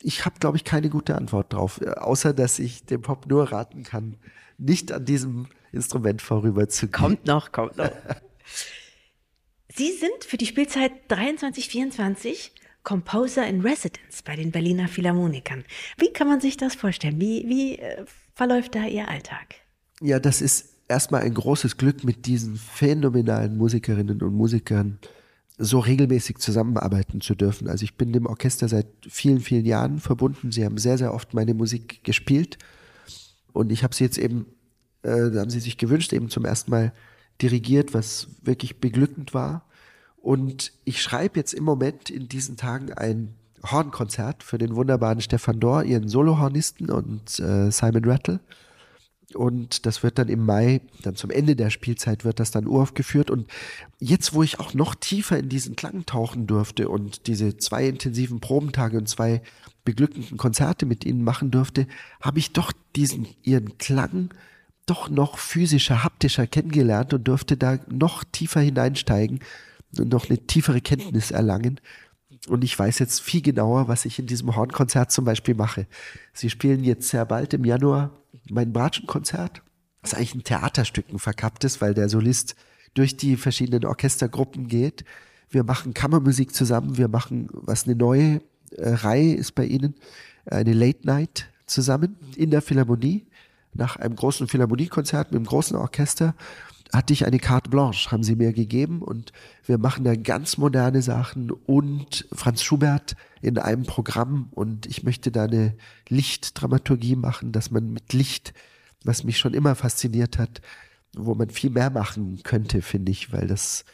Ich 0.00 0.24
habe, 0.24 0.38
glaube 0.38 0.56
ich, 0.56 0.64
keine 0.64 0.88
gute 0.88 1.16
Antwort 1.16 1.52
drauf, 1.52 1.80
außer 1.82 2.32
dass 2.32 2.58
ich 2.58 2.84
dem 2.86 3.02
Pop 3.02 3.26
nur 3.26 3.50
raten 3.50 3.82
kann, 3.82 4.16
nicht 4.56 4.92
an 4.92 5.04
diesem 5.04 5.48
Instrument 5.72 6.22
vorüber 6.22 6.68
zu 6.68 6.86
gehen. 6.86 6.92
Kommt 6.92 7.26
noch, 7.26 7.50
kommt 7.50 7.76
noch. 7.76 7.90
Sie 9.74 9.90
sind 9.90 10.24
für 10.24 10.36
die 10.36 10.46
Spielzeit 10.46 10.92
23, 11.08 11.68
24 11.68 12.52
Composer 12.82 13.46
in 13.46 13.60
Residence 13.60 14.22
bei 14.24 14.36
den 14.36 14.50
Berliner 14.50 14.88
Philharmonikern. 14.88 15.64
Wie 15.98 16.12
kann 16.12 16.26
man 16.26 16.40
sich 16.40 16.56
das 16.56 16.74
vorstellen? 16.74 17.20
Wie, 17.20 17.48
wie 17.48 17.78
äh, 17.78 18.04
verläuft 18.34 18.74
da 18.74 18.84
Ihr 18.84 19.08
Alltag? 19.08 19.54
Ja, 20.00 20.18
das 20.18 20.40
ist 20.42 20.72
erstmal 20.88 21.22
ein 21.22 21.34
großes 21.34 21.76
Glück, 21.76 22.04
mit 22.04 22.26
diesen 22.26 22.56
phänomenalen 22.56 23.56
Musikerinnen 23.56 24.20
und 24.22 24.34
Musikern 24.34 24.98
so 25.58 25.78
regelmäßig 25.78 26.38
zusammenarbeiten 26.38 27.20
zu 27.20 27.34
dürfen. 27.34 27.68
Also 27.68 27.84
ich 27.84 27.96
bin 27.96 28.12
dem 28.12 28.26
Orchester 28.26 28.68
seit 28.68 28.86
vielen, 29.08 29.40
vielen 29.40 29.64
Jahren 29.64 30.00
verbunden. 30.00 30.50
Sie 30.50 30.64
haben 30.64 30.78
sehr, 30.78 30.98
sehr 30.98 31.14
oft 31.14 31.34
meine 31.34 31.54
Musik 31.54 32.02
gespielt. 32.04 32.58
Und 33.52 33.70
ich 33.70 33.84
habe 33.84 33.94
sie 33.94 34.04
jetzt 34.04 34.18
eben, 34.18 34.46
äh, 35.02 35.10
haben 35.10 35.50
sie 35.50 35.60
sich 35.60 35.78
gewünscht, 35.78 36.12
eben 36.12 36.30
zum 36.30 36.44
ersten 36.44 36.70
Mal 36.70 36.92
dirigiert, 37.40 37.94
was 37.94 38.28
wirklich 38.42 38.80
beglückend 38.80 39.34
war. 39.34 39.68
Und 40.22 40.72
ich 40.84 41.02
schreibe 41.02 41.38
jetzt 41.38 41.52
im 41.52 41.64
Moment 41.64 42.08
in 42.08 42.28
diesen 42.28 42.56
Tagen 42.56 42.92
ein 42.92 43.34
Hornkonzert 43.68 44.42
für 44.44 44.56
den 44.56 44.76
wunderbaren 44.76 45.20
Stefan 45.20 45.58
Dor, 45.60 45.82
ihren 45.82 46.08
Solohornisten 46.08 46.90
und 46.90 47.38
äh, 47.40 47.70
Simon 47.70 48.04
Rattle. 48.04 48.40
Und 49.34 49.86
das 49.86 50.02
wird 50.02 50.18
dann 50.18 50.28
im 50.28 50.44
Mai, 50.44 50.80
dann 51.02 51.16
zum 51.16 51.30
Ende 51.30 51.56
der 51.56 51.70
Spielzeit, 51.70 52.24
wird 52.24 52.38
das 52.38 52.50
dann 52.50 52.68
uraufgeführt. 52.68 53.30
Und 53.30 53.48
jetzt, 53.98 54.32
wo 54.32 54.42
ich 54.42 54.60
auch 54.60 54.74
noch 54.74 54.94
tiefer 54.94 55.38
in 55.38 55.48
diesen 55.48 55.74
Klang 55.74 56.06
tauchen 56.06 56.46
durfte 56.46 56.88
und 56.88 57.26
diese 57.26 57.56
zwei 57.56 57.86
intensiven 57.88 58.40
Probentage 58.40 58.98
und 58.98 59.08
zwei 59.08 59.42
beglückenden 59.84 60.36
Konzerte 60.36 60.86
mit 60.86 61.04
ihnen 61.04 61.24
machen 61.24 61.50
durfte, 61.50 61.88
habe 62.20 62.38
ich 62.38 62.52
doch 62.52 62.72
diesen, 62.94 63.26
ihren 63.42 63.78
Klang 63.78 64.30
doch 64.86 65.08
noch 65.08 65.38
physischer, 65.38 66.04
haptischer 66.04 66.46
kennengelernt 66.46 67.14
und 67.14 67.26
durfte 67.26 67.56
da 67.56 67.78
noch 67.88 68.24
tiefer 68.24 68.60
hineinsteigen 68.60 69.40
noch 69.96 70.28
eine 70.28 70.38
tiefere 70.38 70.80
Kenntnis 70.80 71.30
erlangen. 71.30 71.80
Und 72.48 72.64
ich 72.64 72.78
weiß 72.78 72.98
jetzt 72.98 73.20
viel 73.20 73.42
genauer, 73.42 73.88
was 73.88 74.04
ich 74.04 74.18
in 74.18 74.26
diesem 74.26 74.54
Hornkonzert 74.56 75.12
zum 75.12 75.24
Beispiel 75.24 75.54
mache. 75.54 75.86
Sie 76.32 76.50
spielen 76.50 76.82
jetzt 76.82 77.08
sehr 77.08 77.24
bald 77.24 77.54
im 77.54 77.64
Januar 77.64 78.10
mein 78.50 78.72
Bratschenkonzert. 78.72 79.62
Das 80.00 80.12
ist 80.12 80.18
eigentlich 80.18 80.34
ein 80.34 80.44
Theaterstück, 80.44 81.06
verkapptes, 81.16 81.80
weil 81.80 81.94
der 81.94 82.08
Solist 82.08 82.56
durch 82.94 83.16
die 83.16 83.36
verschiedenen 83.36 83.84
Orchestergruppen 83.84 84.66
geht. 84.66 85.04
Wir 85.50 85.64
machen 85.64 85.94
Kammermusik 85.94 86.54
zusammen. 86.54 86.96
Wir 86.96 87.08
machen, 87.08 87.48
was 87.52 87.84
eine 87.84 87.94
neue 87.94 88.40
äh, 88.76 88.88
Reihe 88.88 89.34
ist 89.34 89.54
bei 89.54 89.64
Ihnen, 89.64 89.94
eine 90.46 90.72
Late 90.72 91.06
Night 91.06 91.50
zusammen 91.66 92.16
in 92.36 92.50
der 92.50 92.62
Philharmonie 92.62 93.26
nach 93.74 93.96
einem 93.96 94.16
großen 94.16 94.48
Philharmoniekonzert 94.48 95.30
mit 95.30 95.38
einem 95.38 95.46
großen 95.46 95.76
Orchester 95.76 96.34
hatte 96.92 97.14
ich 97.14 97.26
eine 97.26 97.38
Carte 97.38 97.70
Blanche, 97.70 98.10
haben 98.10 98.22
sie 98.22 98.36
mir 98.36 98.52
gegeben 98.52 99.00
und 99.00 99.32
wir 99.64 99.78
machen 99.78 100.04
da 100.04 100.14
ganz 100.14 100.58
moderne 100.58 101.00
Sachen 101.00 101.50
und 101.50 102.26
Franz 102.32 102.62
Schubert 102.62 103.16
in 103.40 103.58
einem 103.58 103.84
Programm 103.84 104.48
und 104.50 104.86
ich 104.86 105.02
möchte 105.02 105.30
da 105.30 105.44
eine 105.44 105.74
Lichtdramaturgie 106.08 107.16
machen, 107.16 107.52
dass 107.52 107.70
man 107.70 107.92
mit 107.92 108.12
Licht, 108.12 108.52
was 109.04 109.24
mich 109.24 109.38
schon 109.38 109.54
immer 109.54 109.74
fasziniert 109.74 110.38
hat, 110.38 110.60
wo 111.14 111.34
man 111.34 111.48
viel 111.48 111.70
mehr 111.70 111.90
machen 111.90 112.40
könnte, 112.42 112.82
finde 112.82 113.10
ich, 113.10 113.32
weil 113.32 113.46
das, 113.46 113.84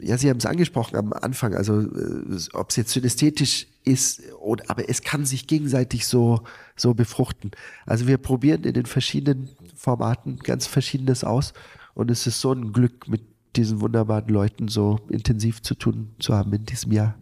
ja, 0.00 0.18
Sie 0.18 0.28
haben 0.28 0.38
es 0.38 0.46
angesprochen 0.46 0.96
am 0.96 1.12
Anfang, 1.12 1.54
also 1.54 1.80
äh, 1.80 2.38
ob 2.52 2.70
es 2.70 2.76
jetzt 2.76 2.92
synästhetisch 2.92 3.68
ist, 3.84 4.22
oder, 4.34 4.64
aber 4.68 4.88
es 4.88 5.02
kann 5.02 5.24
sich 5.24 5.46
gegenseitig 5.46 6.06
so, 6.06 6.42
so 6.76 6.94
befruchten. 6.94 7.52
Also 7.86 8.06
wir 8.06 8.18
probieren 8.18 8.64
in 8.64 8.74
den 8.74 8.86
verschiedenen 8.86 9.48
Formaten 9.74 10.38
ganz 10.38 10.66
Verschiedenes 10.66 11.22
aus. 11.24 11.52
Und 11.98 12.12
es 12.12 12.28
ist 12.28 12.40
so 12.40 12.52
ein 12.52 12.72
Glück, 12.72 13.08
mit 13.08 13.22
diesen 13.56 13.80
wunderbaren 13.80 14.28
Leuten 14.28 14.68
so 14.68 15.00
intensiv 15.08 15.62
zu 15.62 15.74
tun 15.74 16.14
zu 16.20 16.32
haben 16.32 16.52
in 16.52 16.64
diesem 16.64 16.92
Jahr. 16.92 17.18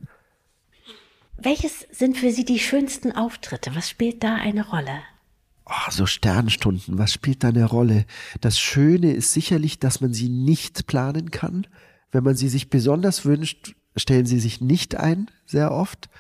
Welches 1.39 1.87
sind 1.91 2.19
für 2.19 2.31
Sie 2.31 2.45
die 2.45 2.59
schönsten 2.59 3.13
Auftritte? 3.13 3.75
Was 3.75 3.89
spielt 3.89 4.23
da 4.23 4.35
eine 4.35 4.69
Rolle? 4.69 5.01
Oh, 5.65 5.91
so 5.91 6.05
Sternstunden, 6.05 6.99
was 6.99 7.15
spielt 7.15 7.43
da 7.43 7.49
eine 7.49 7.65
Rolle? 7.65 8.05
Das 8.43 8.59
Schöne 8.59 9.13
ist 9.13 9.33
sicherlich, 9.33 9.79
dass 9.79 10.03
man 10.03 10.13
sie 10.13 10.29
nicht 10.29 10.87
planen 10.87 11.31
kann. 11.31 11.67
Wenn 12.13 12.25
man 12.25 12.37
sie 12.37 12.51
sich 12.51 12.69
besonders 12.69 13.25
wünscht, 13.25 13.75
stellen 13.97 14.27
sie 14.27 14.41
sich 14.41 14.61
nicht 14.61 14.95
ein, 14.95 15.31
sehr 15.47 15.73
oft. 15.73 16.11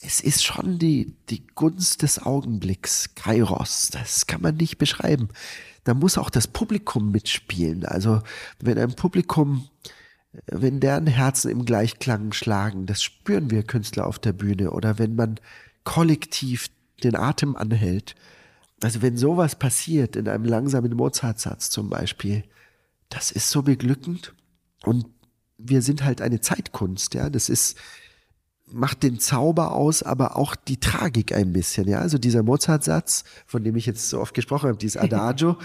Es 0.00 0.20
ist 0.20 0.44
schon 0.44 0.78
die, 0.78 1.16
die 1.30 1.44
Gunst 1.48 2.02
des 2.02 2.24
Augenblicks, 2.24 3.16
Kairos, 3.16 3.88
das 3.90 4.28
kann 4.28 4.40
man 4.40 4.56
nicht 4.56 4.78
beschreiben. 4.78 5.30
Da 5.88 5.94
muss 5.94 6.18
auch 6.18 6.30
das 6.30 6.46
Publikum 6.46 7.10
mitspielen. 7.10 7.84
Also, 7.86 8.22
wenn 8.60 8.78
ein 8.78 8.94
Publikum 8.94 9.68
wenn 10.46 10.80
deren 10.80 11.06
Herzen 11.06 11.50
im 11.50 11.64
Gleichklang 11.64 12.32
schlagen, 12.32 12.86
das 12.86 13.02
spüren 13.02 13.50
wir 13.50 13.62
Künstler 13.62 14.06
auf 14.06 14.18
der 14.18 14.32
Bühne, 14.32 14.70
oder 14.72 14.98
wenn 14.98 15.14
man 15.14 15.40
kollektiv 15.84 16.68
den 17.02 17.16
Atem 17.16 17.56
anhält. 17.56 18.14
Also 18.82 19.02
wenn 19.02 19.16
sowas 19.16 19.56
passiert 19.56 20.16
in 20.16 20.28
einem 20.28 20.44
langsamen 20.44 20.94
Mozartsatz 20.94 21.70
zum 21.70 21.88
Beispiel, 21.88 22.44
das 23.08 23.30
ist 23.30 23.50
so 23.50 23.62
beglückend 23.62 24.34
und 24.84 25.06
wir 25.56 25.82
sind 25.82 26.04
halt 26.04 26.20
eine 26.20 26.40
Zeitkunst, 26.40 27.14
ja, 27.14 27.30
das 27.30 27.48
ist, 27.48 27.78
macht 28.72 29.02
den 29.02 29.18
Zauber 29.18 29.72
aus, 29.72 30.02
aber 30.02 30.36
auch 30.36 30.56
die 30.56 30.78
Tragik 30.78 31.34
ein 31.34 31.52
bisschen, 31.52 31.88
ja, 31.88 31.98
also 31.98 32.18
dieser 32.18 32.42
Mozartsatz, 32.42 33.24
von 33.46 33.64
dem 33.64 33.76
ich 33.76 33.86
jetzt 33.86 34.08
so 34.08 34.20
oft 34.20 34.34
gesprochen 34.34 34.68
habe, 34.68 34.78
dieses 34.78 34.96
Adagio, 35.00 35.56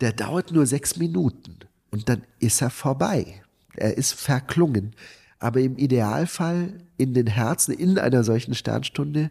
der 0.00 0.12
dauert 0.12 0.52
nur 0.52 0.66
sechs 0.66 0.96
Minuten 0.96 1.58
und 1.90 2.08
dann 2.08 2.22
ist 2.38 2.62
er 2.62 2.70
vorbei 2.70 3.42
er 3.76 3.96
ist 3.96 4.12
verklungen. 4.12 4.94
Aber 5.38 5.60
im 5.60 5.76
Idealfall 5.76 6.74
in 6.98 7.14
den 7.14 7.26
Herzen, 7.26 7.72
in 7.72 7.98
einer 7.98 8.24
solchen 8.24 8.54
Sternstunde, 8.54 9.30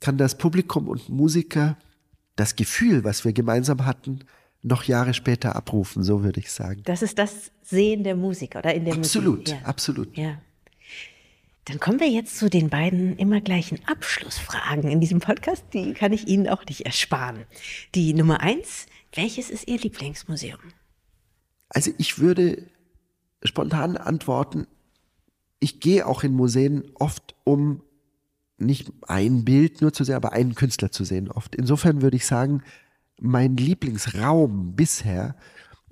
kann 0.00 0.18
das 0.18 0.36
Publikum 0.36 0.88
und 0.88 1.08
Musiker 1.08 1.76
das 2.36 2.54
Gefühl, 2.54 3.02
was 3.04 3.24
wir 3.24 3.32
gemeinsam 3.32 3.84
hatten, 3.84 4.20
noch 4.62 4.84
Jahre 4.84 5.14
später 5.14 5.56
abrufen, 5.56 6.02
so 6.02 6.22
würde 6.22 6.40
ich 6.40 6.50
sagen. 6.50 6.82
Das 6.84 7.02
ist 7.02 7.18
das 7.18 7.50
Sehen 7.62 8.04
der 8.04 8.16
Musiker 8.16 8.58
oder 8.60 8.74
in 8.74 8.84
der 8.84 8.94
absolut, 8.94 9.40
Musik. 9.40 9.54
Absolut, 9.64 10.08
absolut. 10.08 10.16
Ja. 10.16 10.40
Dann 11.68 11.80
kommen 11.80 12.00
wir 12.00 12.08
jetzt 12.08 12.38
zu 12.38 12.48
den 12.48 12.70
beiden 12.70 13.18
immer 13.18 13.42
gleichen 13.42 13.78
Abschlussfragen 13.86 14.90
in 14.90 15.00
diesem 15.00 15.20
Podcast. 15.20 15.64
Die 15.74 15.92
kann 15.92 16.14
ich 16.14 16.26
Ihnen 16.26 16.48
auch 16.48 16.64
nicht 16.64 16.86
ersparen. 16.86 17.44
Die 17.94 18.14
Nummer 18.14 18.40
eins, 18.40 18.86
welches 19.14 19.50
ist 19.50 19.68
Ihr 19.68 19.78
Lieblingsmuseum? 19.78 20.60
Also 21.68 21.90
ich 21.98 22.18
würde 22.18 22.66
spontan 23.44 23.98
antworten, 23.98 24.66
ich 25.60 25.78
gehe 25.80 26.06
auch 26.06 26.24
in 26.24 26.32
Museen 26.32 26.90
oft, 26.94 27.34
um 27.44 27.82
nicht 28.56 28.90
ein 29.06 29.44
Bild 29.44 29.82
nur 29.82 29.92
zu 29.92 30.04
sehen, 30.04 30.16
aber 30.16 30.32
einen 30.32 30.54
Künstler 30.54 30.90
zu 30.90 31.04
sehen 31.04 31.30
oft. 31.30 31.54
Insofern 31.54 32.00
würde 32.00 32.16
ich 32.16 32.24
sagen, 32.24 32.62
mein 33.20 33.58
Lieblingsraum 33.58 34.74
bisher 34.74 35.36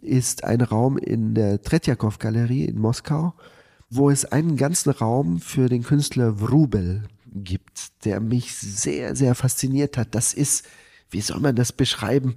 ist 0.00 0.42
ein 0.42 0.62
Raum 0.62 0.96
in 0.96 1.34
der 1.34 1.60
Tretjakow-Galerie 1.60 2.64
in 2.64 2.78
Moskau, 2.78 3.34
wo 3.88 4.10
es 4.10 4.24
einen 4.24 4.56
ganzen 4.56 4.90
Raum 4.90 5.40
für 5.40 5.68
den 5.68 5.82
Künstler 5.82 6.40
Wrubel 6.40 7.04
gibt, 7.26 8.04
der 8.04 8.20
mich 8.20 8.54
sehr, 8.56 9.14
sehr 9.14 9.34
fasziniert 9.34 9.96
hat. 9.96 10.14
Das 10.14 10.34
ist, 10.34 10.66
wie 11.10 11.20
soll 11.20 11.40
man 11.40 11.56
das 11.56 11.72
beschreiben? 11.72 12.36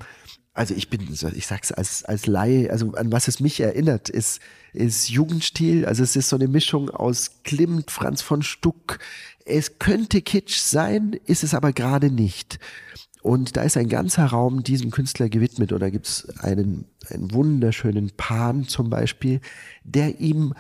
also 0.60 0.74
ich 0.74 0.90
bin, 0.90 1.08
ich 1.10 1.48
sag's 1.48 1.72
als, 1.72 2.04
als 2.04 2.28
Laie, 2.28 2.70
also 2.70 2.92
an 2.94 3.14
was 3.14 3.30
es 3.30 3.40
mich 3.40 3.62
erinnert, 3.62 4.10
ist, 4.10 4.42
ist 4.74 5.10
Jugendstil. 5.10 5.86
Also 5.86 6.04
es 6.04 6.18
ist 6.18 6.28
so 6.28 6.36
eine 6.36 6.50
Mischung 6.50 6.90
aus 6.90 7.44
Klimt, 7.44 7.92
Franz 7.92 8.22
von 8.22 8.42
Stuck. 8.42 9.00
Es 9.46 9.80
könnte 9.80 10.22
Kitsch 10.22 10.60
sein, 10.60 11.18
ist 11.26 11.46
es 11.46 11.54
aber 11.54 11.72
gerade 11.72 12.12
nicht. 12.12 12.60
Und 13.22 13.56
da 13.56 13.62
ist 13.62 13.78
ein 13.78 13.88
ganzer 13.88 14.26
Raum 14.26 14.62
diesem 14.62 14.92
Künstler 14.92 15.30
gewidmet. 15.30 15.72
Oder 15.72 15.92
gibt's 15.92 16.28
einen, 16.40 16.84
einen 17.10 17.32
wunderschönen 17.34 18.12
Pan 18.18 18.68
zum 18.68 18.90
Beispiel, 18.90 19.40
der 19.86 20.20
ihm 20.20 20.54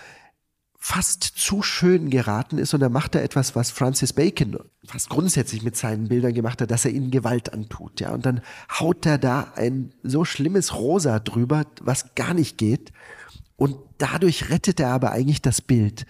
fast 0.82 1.24
zu 1.24 1.62
schön 1.62 2.10
geraten 2.10 2.58
ist 2.58 2.74
und 2.74 2.80
dann 2.80 2.94
macht 2.94 3.14
er 3.14 3.22
etwas, 3.22 3.54
was 3.54 3.70
Francis 3.70 4.14
Bacon 4.14 4.58
fast 4.86 5.10
grundsätzlich 5.10 5.62
mit 5.62 5.76
seinen 5.76 6.08
Bildern 6.08 6.34
gemacht 6.34 6.62
hat, 6.62 6.72
dass 6.72 6.86
er 6.86 6.92
ihnen 6.92 7.12
Gewalt 7.12 7.52
antut, 7.54 8.00
ja, 8.00 8.12
und 8.14 8.26
dann 8.26 8.42
haut 8.80 9.06
er 9.06 9.18
da 9.18 9.52
ein 9.56 9.94
so 10.04 10.24
schlimmes 10.24 10.74
Rosa 10.74 11.20
drüber, 11.20 11.66
was 11.82 12.16
gar 12.16 12.34
nicht 12.34 12.58
geht 12.58 12.94
und 13.58 13.76
dadurch 13.98 14.50
rettet 14.50 14.80
er 14.80 14.92
aber 14.92 15.12
eigentlich 15.12 15.42
das 15.42 15.62
Bild. 15.62 16.06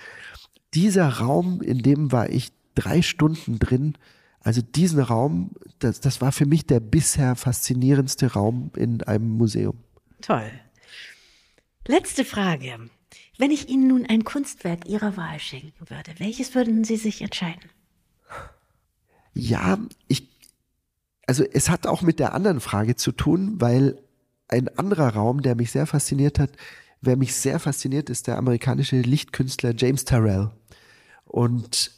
Dieser 0.76 1.10
Raum, 1.10 1.62
in 1.62 1.80
dem 1.80 2.12
war 2.12 2.30
ich 2.30 2.52
drei 2.76 3.02
Stunden 3.02 3.58
drin, 3.58 3.98
also 4.42 4.62
diesen 4.62 5.00
Raum, 5.00 5.52
das, 5.80 6.00
das 6.00 6.22
war 6.22 6.32
für 6.32 6.46
mich 6.46 6.68
der 6.68 6.80
bisher 6.80 7.36
faszinierendste 7.36 8.34
Raum 8.34 8.72
in 8.76 9.02
einem 9.02 9.30
Museum. 9.30 9.80
Toll. 10.22 10.50
Letzte 11.88 12.24
Frage. 12.24 12.90
Wenn 13.40 13.52
ich 13.52 13.70
Ihnen 13.70 13.88
nun 13.88 14.06
ein 14.06 14.26
Kunstwerk 14.26 14.86
Ihrer 14.86 15.16
Wahl 15.16 15.40
schenken 15.40 15.90
würde, 15.90 16.12
welches 16.18 16.54
würden 16.56 16.84
Sie 16.84 16.98
sich 16.98 17.22
entscheiden? 17.22 17.70
Ja, 19.34 19.80
ich, 20.10 20.28
also 21.26 21.46
es 21.46 21.70
hat 21.70 21.88
auch 21.88 22.02
mit 22.02 22.20
der 22.20 22.34
anderen 22.34 22.60
Frage 22.60 22.98
zu 22.98 23.14
tun, 23.14 23.56
weil 23.62 23.98
ein 24.50 24.68
anderer 24.78 25.14
Raum, 25.16 25.42
der 25.42 25.56
mich 25.56 25.72
sehr 25.72 25.88
fasziniert 25.88 26.38
hat, 26.38 26.52
wer 27.00 27.16
mich 27.16 27.34
sehr 27.34 27.60
fasziniert, 27.60 28.10
ist 28.10 28.28
der 28.28 28.38
amerikanische 28.38 29.00
Lichtkünstler 29.00 29.74
James 29.74 30.04
Terrell. 30.04 30.52
Und 31.24 31.92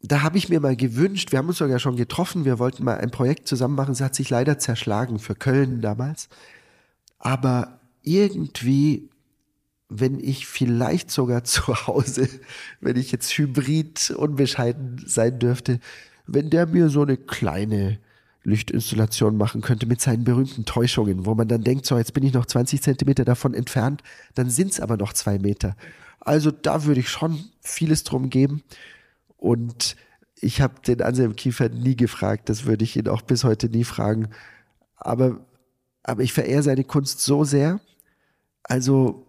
da 0.00 0.22
habe 0.22 0.38
ich 0.38 0.48
mir 0.48 0.60
mal 0.60 0.76
gewünscht, 0.76 1.30
wir 1.30 1.40
haben 1.40 1.48
uns 1.48 1.58
sogar 1.58 1.78
schon 1.78 1.96
getroffen, 1.96 2.46
wir 2.46 2.58
wollten 2.58 2.84
mal 2.84 2.96
ein 2.96 3.10
Projekt 3.10 3.48
zusammen 3.48 3.74
machen, 3.74 3.92
es 3.92 4.00
hat 4.00 4.14
sich 4.14 4.30
leider 4.30 4.58
zerschlagen 4.58 5.18
für 5.18 5.34
Köln 5.34 5.82
damals. 5.82 6.30
Aber 7.18 7.80
irgendwie 8.02 9.09
wenn 9.90 10.18
ich 10.20 10.46
vielleicht 10.46 11.10
sogar 11.10 11.44
zu 11.44 11.86
Hause, 11.86 12.28
wenn 12.80 12.96
ich 12.96 13.12
jetzt 13.12 13.30
hybrid 13.36 14.10
unbescheiden 14.10 15.02
sein 15.04 15.38
dürfte, 15.38 15.80
wenn 16.26 16.48
der 16.48 16.66
mir 16.66 16.88
so 16.88 17.02
eine 17.02 17.16
kleine 17.16 17.98
Lichtinstallation 18.42 19.36
machen 19.36 19.60
könnte 19.60 19.86
mit 19.86 20.00
seinen 20.00 20.24
berühmten 20.24 20.64
Täuschungen, 20.64 21.26
wo 21.26 21.34
man 21.34 21.48
dann 21.48 21.62
denkt, 21.62 21.84
so 21.84 21.98
jetzt 21.98 22.14
bin 22.14 22.24
ich 22.24 22.32
noch 22.32 22.46
20 22.46 22.80
Zentimeter 22.80 23.24
davon 23.24 23.52
entfernt, 23.52 24.02
dann 24.34 24.48
sind 24.48 24.72
es 24.72 24.80
aber 24.80 24.96
noch 24.96 25.12
zwei 25.12 25.38
Meter. 25.38 25.76
Also 26.20 26.50
da 26.50 26.84
würde 26.84 27.00
ich 27.00 27.08
schon 27.08 27.44
vieles 27.60 28.04
drum 28.04 28.30
geben. 28.30 28.62
Und 29.36 29.96
ich 30.36 30.60
habe 30.60 30.80
den 30.86 31.02
Anselm 31.02 31.36
Kiefer 31.36 31.68
nie 31.68 31.96
gefragt, 31.96 32.48
das 32.48 32.64
würde 32.64 32.84
ich 32.84 32.96
ihn 32.96 33.08
auch 33.08 33.22
bis 33.22 33.44
heute 33.44 33.68
nie 33.68 33.84
fragen. 33.84 34.28
Aber, 34.96 35.44
aber 36.02 36.22
ich 36.22 36.32
verehre 36.32 36.62
seine 36.62 36.84
Kunst 36.84 37.20
so 37.20 37.44
sehr. 37.44 37.80
Also 38.62 39.26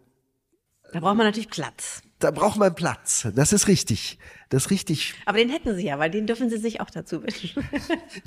da 0.93 0.99
braucht 0.99 1.17
man 1.17 1.25
natürlich 1.25 1.49
Platz. 1.49 2.01
Da 2.19 2.32
braucht 2.32 2.58
man 2.58 2.75
Platz. 2.75 3.27
Das 3.34 3.54
ist 3.54 3.67
richtig. 3.67 4.19
Das 4.49 4.65
ist 4.65 4.71
richtig. 4.71 5.15
Aber 5.25 5.38
den 5.38 5.49
hätten 5.49 5.75
Sie 5.75 5.86
ja, 5.86 5.97
weil 5.97 6.12
den 6.12 6.27
dürfen 6.27 6.49
Sie 6.49 6.58
sich 6.58 6.82
auch 6.82 6.89
dazu 6.89 7.23
wünschen. 7.23 7.63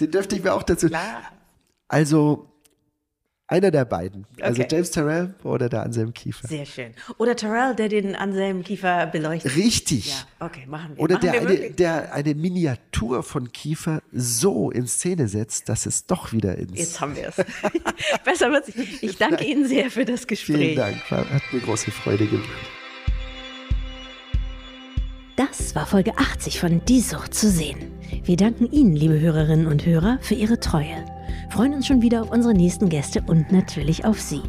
den 0.00 0.11
dürfte 0.11 0.37
ich 0.37 0.42
mir 0.42 0.55
auch 0.55 0.62
dazu. 0.62 0.88
Klar. 0.88 1.22
Also, 1.88 2.54
einer 3.47 3.71
der 3.71 3.85
beiden. 3.85 4.27
Also 4.41 4.63
okay. 4.63 4.75
James 4.75 4.91
Terrell 4.91 5.35
oder 5.43 5.69
der 5.69 5.83
Anselm 5.83 6.15
Kiefer. 6.15 6.49
Sehr 6.49 6.65
schön. 6.65 6.95
Oder 7.19 7.37
Terrell, 7.37 7.75
der 7.75 7.89
den 7.89 8.17
Anselm 8.17 8.65
Kiefer 8.65 9.07
beleuchtet. 9.07 9.55
Richtig. 9.57 10.09
Ja, 10.09 10.47
okay, 10.47 10.65
machen 10.67 10.97
wir. 10.97 11.03
Oder 11.03 11.17
machen 11.17 11.31
der, 11.31 11.49
wir 11.49 11.65
eine, 11.65 11.71
der 11.71 12.15
eine 12.15 12.35
Miniatur 12.35 13.23
von 13.23 13.53
Kiefer 13.53 14.03
so 14.13 14.71
in 14.71 14.87
Szene 14.87 15.29
setzt, 15.29 15.69
dass 15.69 15.85
es 15.85 16.07
doch 16.07 16.33
wieder 16.33 16.57
ins. 16.57 16.79
Jetzt 16.79 17.01
haben 17.01 17.15
wir 17.17 17.29
es. 17.29 17.37
Besser 18.25 18.51
wird 18.51 18.69
es. 18.69 19.03
Ich 19.03 19.19
danke 19.19 19.45
Ihnen 19.45 19.69
sehr 19.69 19.91
für 19.91 20.07
das 20.07 20.27
Gespräch. 20.27 20.57
Vielen 20.57 20.77
Dank. 20.77 21.11
Hat 21.11 21.43
mir 21.53 21.61
große 21.61 21.91
Freude 21.91 22.27
gemacht. 22.27 22.49
Das 25.37 25.75
war 25.75 25.87
Folge 25.87 26.17
80 26.17 26.61
von 26.61 26.83
Die 26.87 27.01
Sucht 27.01 27.35
zu 27.35 27.51
sehen. 27.51 27.93
Wir 28.25 28.37
danken 28.37 28.71
Ihnen, 28.71 28.95
liebe 28.95 29.19
Hörerinnen 29.19 29.67
und 29.67 29.85
Hörer, 29.85 30.19
für 30.23 30.35
Ihre 30.35 30.61
Treue 30.61 31.05
freuen 31.51 31.75
uns 31.75 31.87
schon 31.87 32.03
wieder 32.03 32.23
auf 32.23 32.31
unsere 32.31 32.55
nächsten 32.55 32.89
Gäste 32.89 33.23
und 33.27 33.53
natürlich 33.53 34.05
auf 34.05 34.21
Sie. 34.21 34.43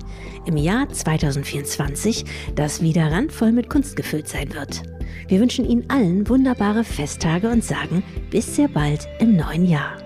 Im 0.46 0.58
Jahr 0.58 0.90
2024, 0.90 2.26
das 2.56 2.82
wieder 2.82 3.12
randvoll 3.12 3.52
mit 3.52 3.70
Kunst 3.70 3.96
gefüllt 3.96 4.28
sein 4.28 4.54
wird. 4.54 4.84
Wir 5.28 5.40
wünschen 5.40 5.66
Ihnen 5.66 5.90
allen 5.90 6.28
wunderbare 6.30 6.84
Festtage 6.84 7.50
und 7.50 7.64
sagen 7.64 8.04
bis 8.30 8.56
sehr 8.56 8.68
bald 8.68 9.08
im 9.20 9.36
neuen 9.36 9.66
Jahr. 9.66 10.05